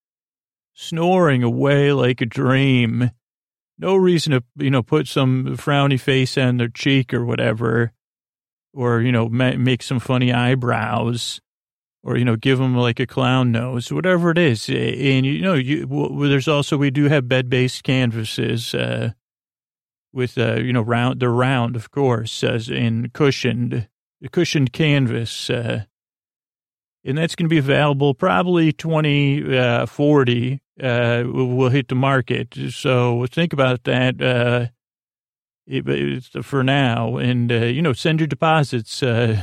[0.73, 3.11] snoring away like a dream.
[3.79, 7.93] No reason to, you know, put some frowny face on their cheek or whatever,
[8.73, 11.43] or, you know, ma- make some funny eyebrows
[12.03, 14.71] or, you know, give them like a clown nose, whatever it is.
[14.71, 19.11] And, you know, you, well, there's also, we do have bed-based canvases, uh,
[20.15, 23.89] with, uh, you know, round, they're round, of course, as in cushioned,
[24.31, 25.85] cushioned canvas, uh,
[27.05, 32.57] and that's going to be available probably 2040 uh, uh, will hit the market.
[32.71, 34.67] So think about that, uh,
[35.67, 37.17] it, for now.
[37.17, 39.43] And, uh, you know, send your deposits, in,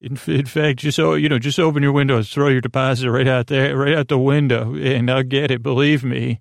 [0.00, 3.48] in fact, just so you know, just open your windows, throw your deposit right out
[3.48, 5.62] there, right out the window, and I'll get it.
[5.62, 6.40] Believe me.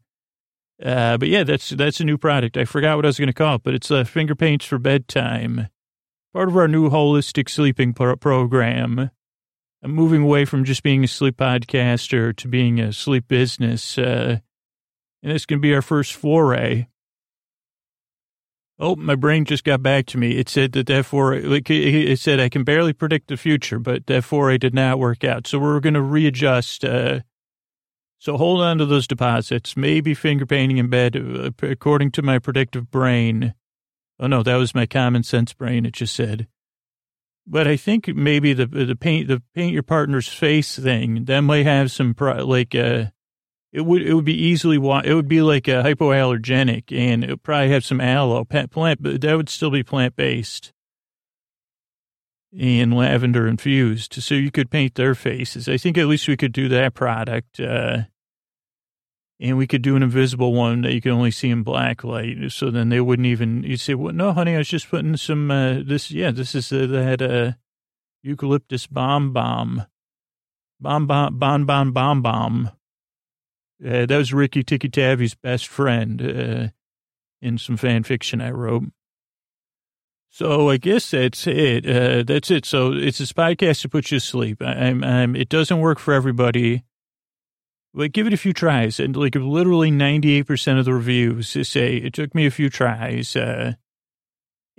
[0.84, 2.56] Uh, but yeah, that's that's a new product.
[2.56, 4.78] I forgot what I was going to call it, but it's uh, finger paints for
[4.78, 5.70] bedtime,
[6.34, 9.10] part of our new holistic sleeping pro- program.
[9.84, 14.40] I'm moving away from just being a sleep podcaster to being a sleep business, uh,
[15.24, 16.88] and this can be our first foray.
[18.80, 20.38] Oh, my brain just got back to me.
[20.38, 24.24] It said that that foray, it said, I can barely predict the future, but that
[24.24, 25.48] foray did not work out.
[25.48, 26.86] So we're going to readjust.
[26.86, 27.22] Uh,
[28.20, 29.78] so hold on to those deposits.
[29.78, 33.54] Maybe finger painting in bed, uh, according to my predictive brain.
[34.20, 35.86] Oh no, that was my common sense brain.
[35.86, 36.48] It just said.
[37.46, 41.66] But I think maybe the the paint the paint your partner's face thing that might
[41.66, 43.06] have some like uh
[43.72, 47.44] it would it would be easily it would be like a hypoallergenic and it would
[47.44, 50.74] probably have some aloe plant but that would still be plant based
[52.58, 54.14] and lavender infused.
[54.14, 55.68] So you could paint their faces.
[55.68, 57.60] I think at least we could do that product.
[57.60, 58.04] Uh,
[59.40, 62.38] and we could do an invisible one that you can only see in black light.
[62.52, 65.52] So then they wouldn't even, you'd say, well, no, honey, I was just putting some,
[65.52, 67.52] uh, this, yeah, this is uh, that uh,
[68.24, 69.86] eucalyptus bomb bomb.
[70.80, 72.72] Bomb bomb bomb bomb bomb bomb.
[73.86, 76.68] Uh, that was Rikki-Tikki-Tavi's best friend uh,
[77.42, 78.86] in some fan fiction I wrote.
[80.38, 81.84] So I guess that's it.
[81.84, 82.64] Uh, that's it.
[82.64, 84.62] So it's this podcast to put you to sleep.
[84.62, 86.84] I'm, I'm, it doesn't work for everybody.
[87.92, 89.00] But give it a few tries.
[89.00, 93.36] And like literally 98% of the reviews say it took me a few tries.
[93.36, 93.74] Uh,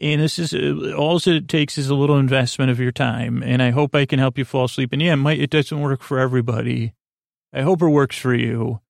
[0.01, 3.43] and this is uh, all it takes is a little investment of your time.
[3.43, 4.93] And I hope I can help you fall asleep.
[4.93, 6.95] And yeah, it, might, it doesn't work for everybody.
[7.53, 8.81] I hope it works for you.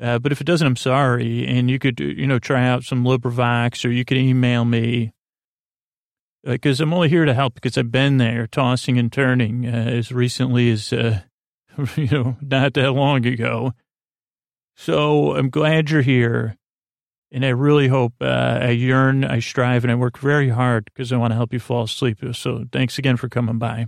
[0.00, 1.44] Uh, but if it doesn't, I'm sorry.
[1.48, 5.14] And you could, you know, try out some LibriVox or you could email me
[6.44, 9.70] because uh, I'm only here to help because I've been there tossing and turning uh,
[9.70, 11.20] as recently as, uh,
[11.96, 13.72] you know, not that long ago.
[14.76, 16.56] So I'm glad you're here.
[17.32, 21.12] And I really hope uh, I yearn, I strive, and I work very hard because
[21.12, 22.18] I want to help you fall asleep.
[22.32, 23.86] So thanks again for coming by.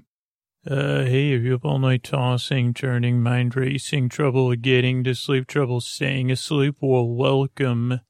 [0.64, 5.48] Uh, hey, if you have all night tossing, turning, mind racing, trouble getting to sleep,
[5.48, 8.00] trouble staying asleep, well, welcome.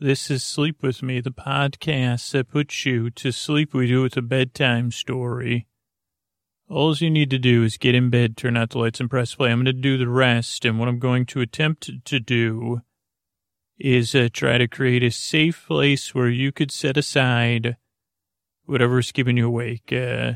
[0.00, 4.16] This is Sleep With Me, the podcast that puts you to sleep with you with
[4.16, 5.66] a bedtime story.
[6.68, 9.34] All you need to do is get in bed, turn out the lights, and press
[9.34, 9.50] play.
[9.50, 12.82] I'm going to do the rest, and what I'm going to attempt to do
[13.76, 17.76] is uh, try to create a safe place where you could set aside
[18.66, 19.92] whatever's keeping you awake.
[19.92, 20.34] Uh,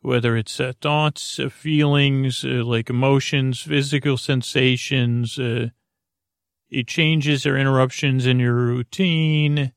[0.00, 5.70] whether it's uh, thoughts, uh, feelings, uh, like emotions, physical sensations, uh,
[6.70, 9.72] it changes or interruptions in your routine,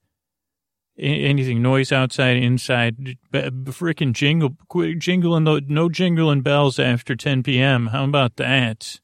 [0.97, 4.55] anything, noise outside, inside, freaking jingle,
[4.97, 7.87] jingling, no jingling bells after 10 p.m.
[7.87, 8.99] How about that?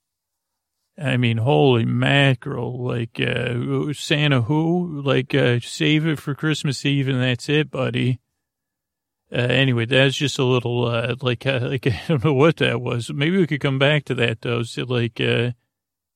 [0.98, 5.02] I mean, holy mackerel, like, uh, Santa who?
[5.02, 8.20] Like, uh, save it for Christmas Eve and that's it, buddy.
[9.32, 12.80] Uh, anyway, that's just a little, uh, like, uh, like, I don't know what that
[12.80, 13.12] was.
[13.12, 14.64] Maybe we could come back to that, though.
[14.64, 15.20] So, like,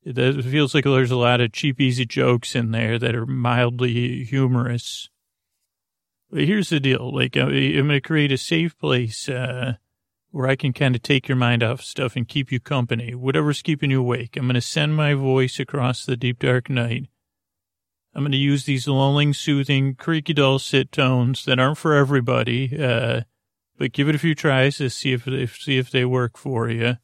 [0.07, 3.25] uh, that feels like there's a lot of cheap, easy jokes in there that are
[3.25, 5.09] mildly humorous.
[6.31, 7.13] But here's the deal.
[7.13, 9.73] Like, I'm going to create a safe place, uh,
[10.31, 13.63] where I can kind of take your mind off stuff and keep you company, whatever's
[13.63, 14.37] keeping you awake.
[14.37, 17.07] I'm going to send my voice across the deep, dark night
[18.13, 23.21] I'm going to use these lulling, soothing, creaky dulcet tones that aren't for everybody, uh,
[23.77, 26.69] but give it a few tries to see if, if see if they work for
[26.69, 26.97] you.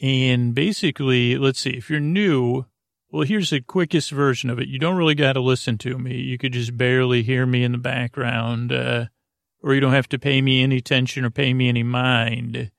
[0.00, 2.66] And basically, let's see, if you're new,
[3.10, 4.68] well, here's the quickest version of it.
[4.68, 6.16] You don't really got to listen to me.
[6.16, 9.06] You could just barely hear me in the background, uh,
[9.62, 12.70] or you don't have to pay me any attention or pay me any mind.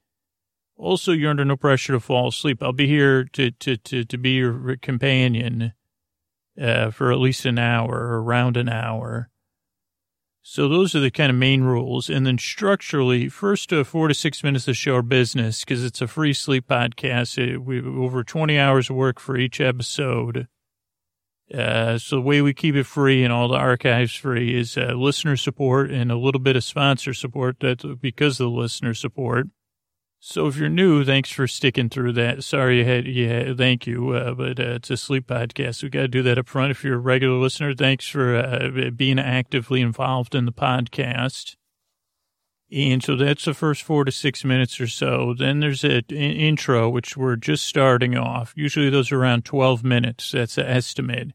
[0.75, 2.61] Also, you're under no pressure to fall asleep.
[2.61, 5.73] I'll be here to, to, to, to be your companion
[6.61, 9.29] uh, for at least an hour around an hour.
[10.49, 12.09] So those are the kind of main rules.
[12.09, 16.07] And then structurally, first uh, four to six minutes of show business because it's a
[16.07, 17.37] free sleep podcast.
[17.37, 20.47] It, we over 20 hours of work for each episode.
[21.53, 24.93] Uh, so the way we keep it free and all the archives free is uh,
[24.93, 27.57] listener support and a little bit of sponsor support.
[27.59, 29.47] That's because of the listener support.
[30.19, 32.43] So if you're new, thanks for sticking through that.
[32.43, 34.09] Sorry you had, yeah, thank you.
[34.09, 35.83] Uh, but uh, it's a sleep podcast.
[35.83, 36.71] We got to do that up front.
[36.71, 41.55] If you're a regular listener, thanks for uh, being actively involved in the podcast.
[42.71, 45.33] And so that's the first four to six minutes or so.
[45.37, 48.53] Then there's an intro, which we're just starting off.
[48.57, 50.31] Usually those are around 12 minutes.
[50.31, 51.31] That's the estimate.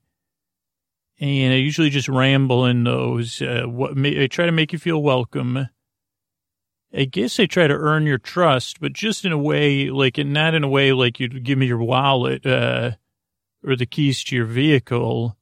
[1.21, 3.41] And I usually just ramble in those.
[3.41, 5.69] Uh, what, I try to make you feel welcome
[6.95, 10.55] I guess I try to earn your trust, but just in a way, like, not
[10.55, 12.93] in a way like you'd give me your wallet, uh,
[13.67, 15.37] or the keys to your vehicle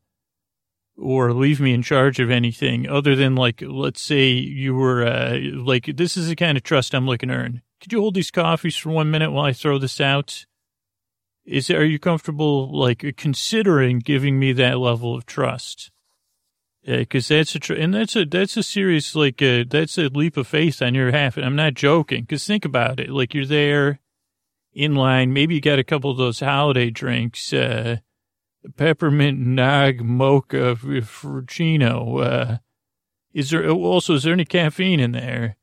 [0.97, 5.39] or leave me in charge of anything other than like, let's say you were, uh,
[5.55, 7.63] like, this is the kind of trust I'm looking to earn.
[7.81, 10.45] Could you hold these coffees for one minute while I throw this out?
[11.47, 15.91] Is, are you comfortable, like, considering giving me that level of trust?
[16.99, 20.37] Because that's a tr- and that's a that's a serious like uh, that's a leap
[20.37, 21.37] of faith on your half.
[21.37, 22.23] And I'm not joking.
[22.23, 24.01] Because think about it, like you're there
[24.73, 25.33] in line.
[25.33, 27.99] Maybe you got a couple of those holiday drinks, uh,
[28.77, 32.25] peppermint nog mocha frappuccino.
[32.25, 32.59] Uh,
[33.33, 35.57] is there also is there any caffeine in there?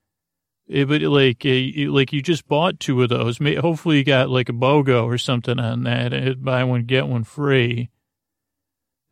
[0.67, 3.37] It, but like uh, like you just bought two of those.
[3.37, 6.13] Hopefully you got like a BOGO or something on that.
[6.13, 7.89] Uh, buy one get one free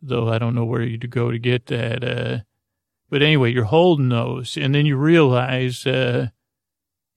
[0.08, 2.03] though I don't know where you'd go to get that.
[2.03, 2.39] Uh,
[3.10, 6.28] but anyway, you're holding those, and then you realize uh,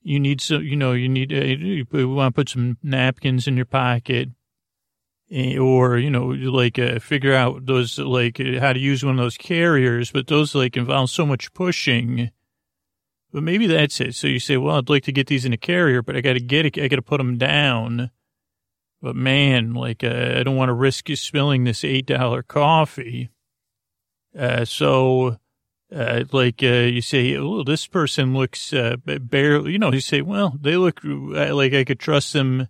[0.01, 3.55] you need some, you know, you need, uh, you want to put some napkins in
[3.55, 4.29] your pocket,
[5.31, 9.17] eh, or you know, like uh, figure out those, like uh, how to use one
[9.17, 10.11] of those carriers.
[10.11, 12.31] But those like involve so much pushing.
[13.31, 14.15] But maybe that's it.
[14.15, 16.33] So you say, well, I'd like to get these in a carrier, but I got
[16.33, 18.09] to get it, I got to put them down.
[19.01, 23.29] But man, like, uh, I don't want to risk you spilling this $8 coffee.
[24.37, 25.37] Uh, so,
[25.93, 30.21] uh, like, uh, you say, oh, this person looks, uh, barely, you know, you say,
[30.21, 32.67] well, they look like I could trust them.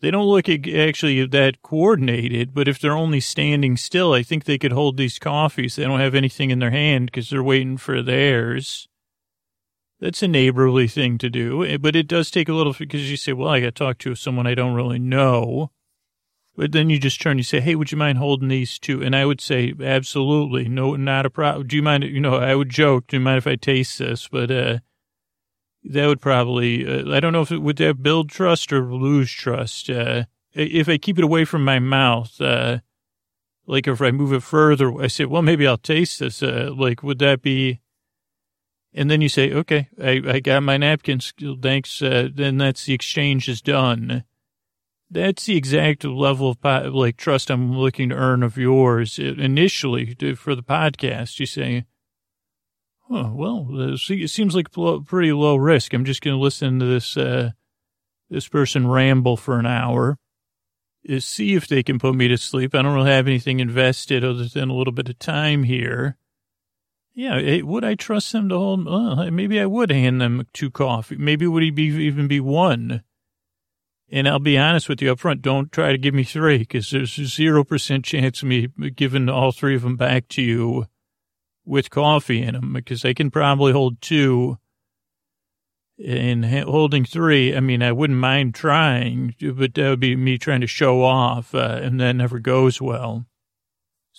[0.00, 4.56] They don't look actually that coordinated, but if they're only standing still, I think they
[4.56, 5.76] could hold these coffees.
[5.76, 8.88] They don't have anything in their hand because they're waiting for theirs.
[10.00, 13.18] That's a neighborly thing to do, eh, but it does take a little because you
[13.18, 15.70] say, well, I got to talk to someone I don't really know.
[16.56, 19.02] But then you just turn, you say, hey, would you mind holding these two?
[19.02, 20.68] And I would say, absolutely.
[20.68, 21.66] No, not a problem.
[21.66, 22.04] Do you mind?
[22.04, 24.26] You know, I would joke, do you mind if I taste this?
[24.26, 24.78] But, uh,
[25.84, 29.30] that would probably, uh, I don't know if it would that build trust or lose
[29.30, 29.88] trust.
[29.88, 32.80] Uh, if I keep it away from my mouth, uh,
[33.66, 36.42] like if I move it further, I say, well, maybe I'll taste this.
[36.42, 37.79] Uh, like, would that be,
[38.92, 41.32] and then you say, okay, I, I got my napkins.
[41.62, 42.02] Thanks.
[42.02, 44.24] Uh, then that's the exchange is done.
[45.10, 50.36] That's the exact level of like trust I'm looking to earn of yours initially to,
[50.36, 51.38] for the podcast.
[51.40, 51.84] You say,
[53.10, 54.68] oh, well, it seems like
[55.06, 55.92] pretty low risk.
[55.92, 57.50] I'm just going to listen to this, uh,
[58.28, 60.18] this person ramble for an hour.
[61.02, 62.74] Is see if they can put me to sleep.
[62.74, 66.18] I don't really have anything invested other than a little bit of time here.
[67.12, 68.86] Yeah, would I trust them to hold?
[68.86, 71.16] Well, maybe I would hand them two coffee.
[71.16, 73.02] Maybe would he be even be one?
[74.12, 75.42] And I'll be honest with you up front.
[75.42, 79.52] Don't try to give me three because there's zero percent chance of me giving all
[79.52, 80.86] three of them back to you
[81.64, 84.58] with coffee in them because I can probably hold two.
[86.04, 90.62] And holding three, I mean, I wouldn't mind trying, but that would be me trying
[90.62, 93.26] to show off, uh, and that never goes well.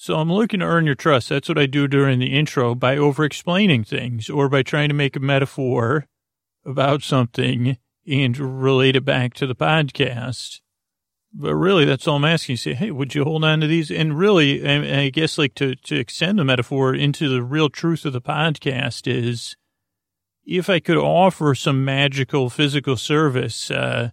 [0.02, 1.30] So I'm looking to earn your trust.
[1.30, 4.96] That's what I do during the intro by over explaining things or by trying to
[4.96, 6.08] make a metaphor
[6.66, 7.78] about something
[8.08, 10.60] and relate it back to the podcast.
[11.32, 12.54] But really, that's all I'm asking.
[12.54, 13.92] You say, hey, would you hold on to these?
[13.92, 18.14] And really, I guess like to, to extend the metaphor into the real truth of
[18.14, 19.56] the podcast is
[20.44, 24.10] if I could offer some magical physical service, uh,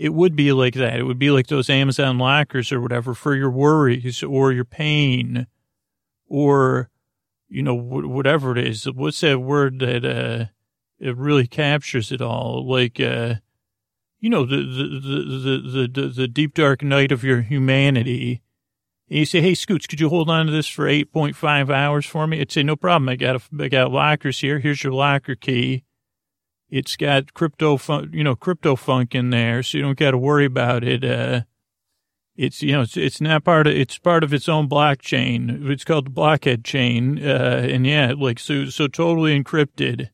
[0.00, 0.98] it would be like that.
[0.98, 5.46] It would be like those Amazon lockers or whatever for your worries or your pain
[6.26, 6.88] or,
[7.50, 8.86] you know, whatever it is.
[8.86, 10.46] What's that word that, uh,
[10.98, 12.66] it really captures it all?
[12.66, 13.34] Like, uh,
[14.20, 18.40] you know, the, the, the, the, the, the deep dark night of your humanity.
[19.10, 22.26] And you say, Hey, Scoots, could you hold on to this for 8.5 hours for
[22.26, 22.40] me?
[22.40, 23.10] I'd say, no problem.
[23.10, 24.60] I got a, I got lockers here.
[24.60, 25.84] Here's your locker key.
[26.70, 30.18] It's got crypto, fun, you know, crypto funk in there, so you don't got to
[30.18, 31.04] worry about it.
[31.04, 31.42] Uh,
[32.36, 35.68] it's you know, it's, it's not part of it's part of its own blockchain.
[35.68, 40.10] It's called the blockhead chain, uh, and yeah, like so, so totally encrypted.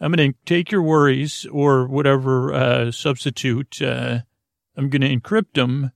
[0.00, 3.82] I'm to take your worries or whatever uh, substitute.
[3.82, 4.20] Uh,
[4.76, 5.90] I'm to encrypt them,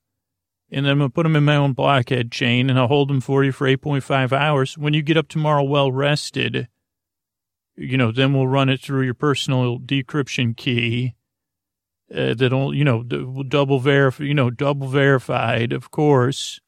[0.70, 3.22] and then I'm to put them in my own blockhead chain, and I'll hold them
[3.22, 4.76] for you for 8.5 hours.
[4.76, 6.68] When you get up tomorrow, well rested
[7.76, 11.14] you know, then we'll run it through your personal decryption key.
[12.14, 16.60] uh, that'll, you know, double verify, you know, double verified, of course.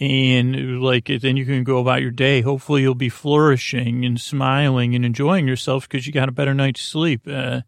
[0.00, 2.40] And like, then you can go about your day.
[2.40, 6.82] Hopefully you'll be flourishing and smiling and enjoying yourself because you got a better night's
[6.82, 7.22] sleep.
[7.26, 7.62] Uh,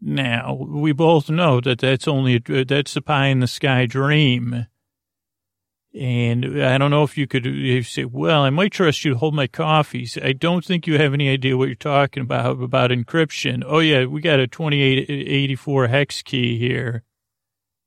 [0.00, 4.66] now we both know that that's only, a, that's a pie in the sky dream.
[5.94, 9.18] And I don't know if you could you say, well, I might trust you to
[9.18, 10.18] hold my coffees.
[10.20, 13.62] I don't think you have any idea what you're talking about, about encryption.
[13.64, 17.04] Oh yeah, we got a 2884 hex key here.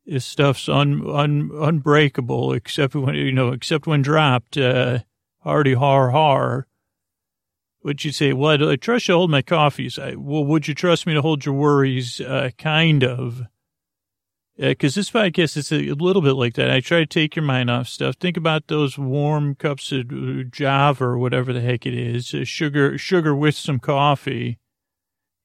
[0.05, 4.99] This stuff's un, un, unbreakable except when, you know, except when dropped, uh,
[5.41, 6.67] hardy har har.
[7.83, 9.99] Would you say, well, I trust you to hold my coffees.
[9.99, 12.21] I, well, would you trust me to hold your worries?
[12.21, 13.41] Uh, kind of
[14.57, 16.71] because this podcast is a little bit like that.
[16.71, 18.15] I try to take your mind off stuff.
[18.15, 22.43] Think about those warm cups of uh, Java or whatever the heck it is, uh,
[22.43, 24.57] sugar, sugar with some coffee,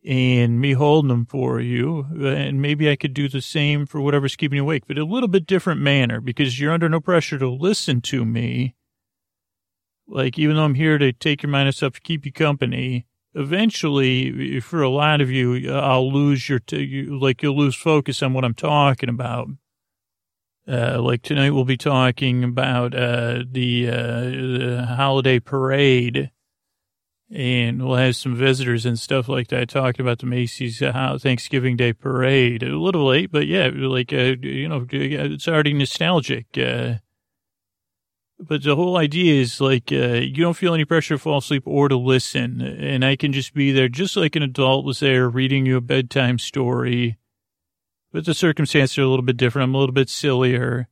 [0.04, 2.06] and me holding them for you.
[2.24, 5.28] And maybe I could do the same for whatever's keeping you awake, but a little
[5.28, 8.74] bit different manner because you're under no pressure to listen to me.
[10.08, 14.60] Like even though I'm here to take your mind off stuff, keep you company eventually,
[14.60, 18.44] for a lot of you, I'll lose your, t- like you'll lose focus on what
[18.44, 19.48] I'm talking about.
[20.66, 26.30] Uh, like tonight we'll be talking about, uh, the, uh, the holiday parade
[27.32, 31.76] and we'll have some visitors and stuff like that talking about the Macy's uh, Thanksgiving
[31.76, 32.62] Day parade.
[32.62, 36.46] A little late, but yeah, like, uh, you know, it's already nostalgic.
[36.58, 36.96] Uh,
[38.42, 41.62] but the whole idea is like uh, you don't feel any pressure to fall asleep
[41.66, 45.28] or to listen, and I can just be there, just like an adult was there,
[45.28, 47.18] reading you a bedtime story.
[48.12, 49.64] But the circumstances are a little bit different.
[49.64, 50.88] I'm a little bit sillier.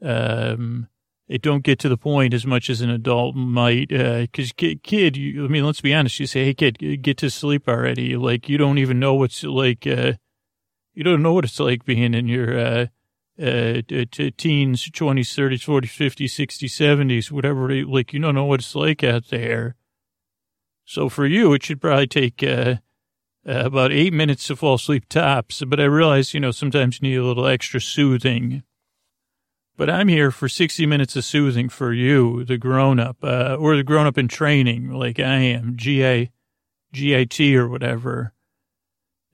[0.00, 0.88] Um,
[1.28, 3.88] it don't get to the point as much as an adult might.
[3.88, 6.20] Because uh, kid, kid you, I mean, let's be honest.
[6.20, 9.86] You say, "Hey, kid, get to sleep already." Like you don't even know what's like.
[9.86, 10.14] Uh,
[10.94, 12.86] you don't know what it's like being in your uh,
[13.40, 18.60] uh, to teens, 20s, 30s, 40s, 50s, 60s, 70s, whatever, like, you don't know what
[18.60, 19.76] it's like out there.
[20.84, 22.76] So for you, it should probably take, uh,
[23.46, 25.62] uh, about eight minutes to fall asleep tops.
[25.66, 28.62] But I realize, you know, sometimes you need a little extra soothing.
[29.76, 33.74] But I'm here for 60 minutes of soothing for you, the grown up, uh, or
[33.74, 36.30] the grown up in training, like I am, GI,
[36.92, 38.34] GIT or whatever.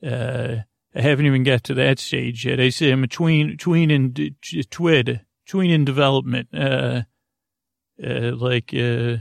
[0.03, 0.59] Uh,
[0.99, 2.59] I haven't even got to that stage yet.
[2.59, 6.49] I say I'm a tween, tween and twid, tween in development.
[6.53, 7.03] Uh,
[8.05, 9.18] uh, like, uh,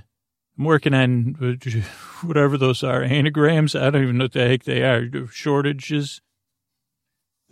[0.57, 1.35] I'm working on
[2.23, 3.75] whatever those are, anagrams.
[3.75, 6.21] I don't even know what the heck they are, shortages.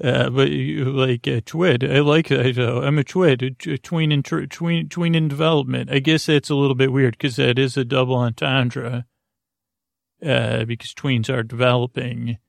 [0.04, 2.58] Uh, but like a twid, I like that.
[2.58, 5.92] Uh, I'm a twid, a tween in tween tween in development.
[5.92, 9.06] I guess that's a little bit weird because that is a double entendre.
[10.26, 12.40] Uh, because tweens are developing.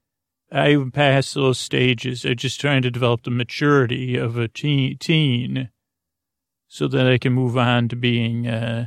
[0.50, 5.70] I passed those stages I'm just trying to develop the maturity of a teen, teen
[6.68, 8.86] so that I can move on to being, uh,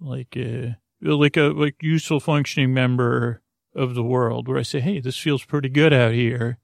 [0.00, 3.42] like a, like a, like useful functioning member
[3.74, 6.58] of the world where I say, Hey, this feels pretty good out here.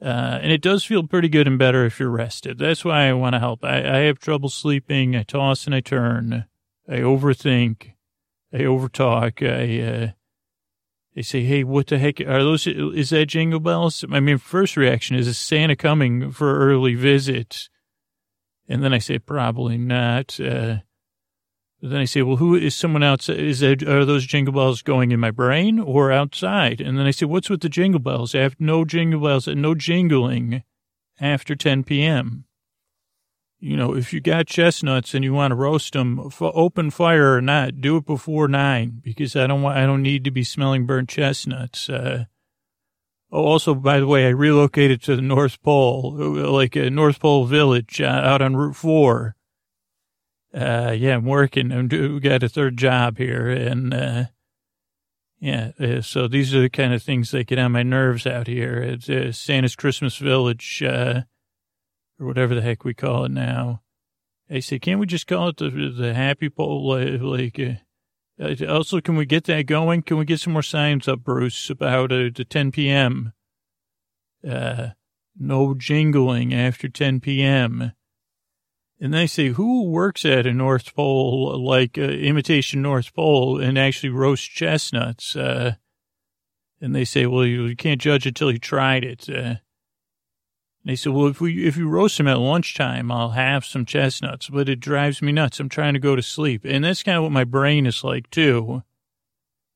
[0.00, 2.58] Uh, and it does feel pretty good and better if you're rested.
[2.58, 3.64] That's why I want to help.
[3.64, 5.14] I, I have trouble sleeping.
[5.14, 6.46] I toss and I turn.
[6.88, 7.92] I overthink.
[8.52, 9.42] I overtalk.
[9.46, 10.10] I, uh,
[11.14, 12.66] they say, "Hey, what the heck are those?
[12.66, 17.68] Is that jingle bells?" I mean, first reaction is, "Is Santa coming for early visit?"
[18.68, 20.78] And then I say, "Probably not." Uh,
[21.82, 23.38] then I say, "Well, who is someone outside?
[23.38, 27.10] Is that are those jingle bells going in my brain or outside?" And then I
[27.10, 28.34] say, "What's with the jingle bells?
[28.34, 30.62] I have no jingle bells and no jingling
[31.20, 32.44] after 10 p.m."
[33.62, 37.40] you know, if you got chestnuts and you want to roast them, open fire or
[37.40, 40.84] not, do it before nine because I don't want, I don't need to be smelling
[40.84, 41.88] burnt chestnuts.
[41.88, 42.24] Uh,
[43.30, 47.44] oh, also, by the way, I relocated to the North Pole, like a North Pole
[47.44, 49.36] village uh, out on Route Four.
[50.52, 51.70] Uh, yeah, I'm working.
[51.70, 54.24] I'm do, got a third job here, and uh,
[55.38, 58.48] yeah, uh, so these are the kind of things that get on my nerves out
[58.48, 58.78] here.
[58.78, 60.82] It's uh, Santa's Christmas Village.
[62.22, 63.82] Or whatever the heck we call it now.
[64.48, 66.88] I say, can't we just call it the the happy pole?
[66.88, 67.72] Like, uh,
[68.40, 70.02] uh, also, can we get that going?
[70.02, 73.32] Can we get some more signs up, Bruce, about uh, the 10 p.m.
[74.48, 74.90] Uh,
[75.36, 77.92] no jingling after 10 p.m.
[79.00, 83.76] And they say, who works at a North Pole, like uh, imitation North Pole, and
[83.76, 85.34] actually roast chestnuts?
[85.34, 85.74] Uh,
[86.80, 89.28] and they say, well, you, you can't judge until you tried it.
[89.28, 89.56] Uh,
[90.84, 94.48] they said, well, if we, if you roast them at lunchtime, I'll have some chestnuts,
[94.48, 95.60] but it drives me nuts.
[95.60, 96.64] I'm trying to go to sleep.
[96.64, 98.82] And that's kind of what my brain is like too.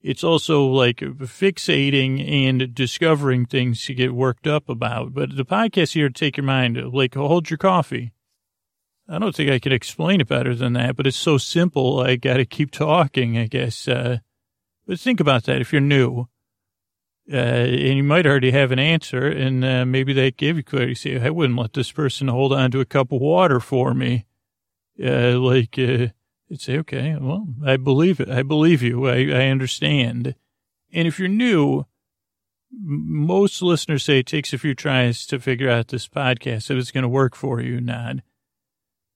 [0.02, 5.12] it's also like fixating and discovering things to get worked up about.
[5.12, 8.12] But the podcast here take your mind, like hold your coffee.
[9.08, 12.00] I don't think I could explain it better than that, but it's so simple.
[12.00, 13.88] I got to keep talking, I guess.
[13.88, 14.18] Uh,
[14.86, 16.26] but think about that if you're new.
[17.30, 20.94] Uh, and you might already have an answer, and uh, maybe they give you clarity.
[20.94, 24.26] Say, I wouldn't let this person hold on to a cup of water for me.
[25.02, 26.08] Uh, like, uh,
[26.54, 28.28] say, okay, well, I believe it.
[28.28, 29.08] I believe you.
[29.08, 30.36] I, I understand.
[30.92, 31.84] And if you're new,
[32.70, 36.92] most listeners say it takes a few tries to figure out this podcast if it's
[36.92, 38.16] going to work for you not.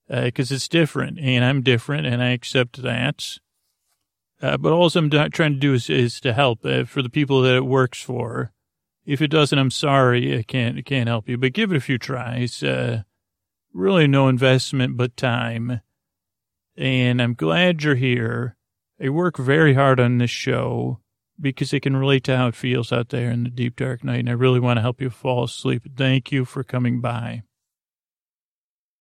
[0.08, 3.38] Because uh, it's different, and I'm different, and I accept that.
[4.42, 7.42] Uh, but all I'm trying to do is, is to help uh, for the people
[7.42, 8.52] that it works for.
[9.04, 11.36] If it doesn't, I'm sorry, I can't I can't help you.
[11.36, 12.62] But give it a few tries.
[12.62, 13.02] Uh,
[13.72, 15.80] really, no investment but time
[16.80, 18.56] and I'm glad you're here.
[19.02, 21.00] I work very hard on this show
[21.38, 24.20] because it can relate to how it feels out there in the deep dark night,
[24.20, 25.82] and I really want to help you fall asleep.
[25.96, 27.42] Thank you for coming by.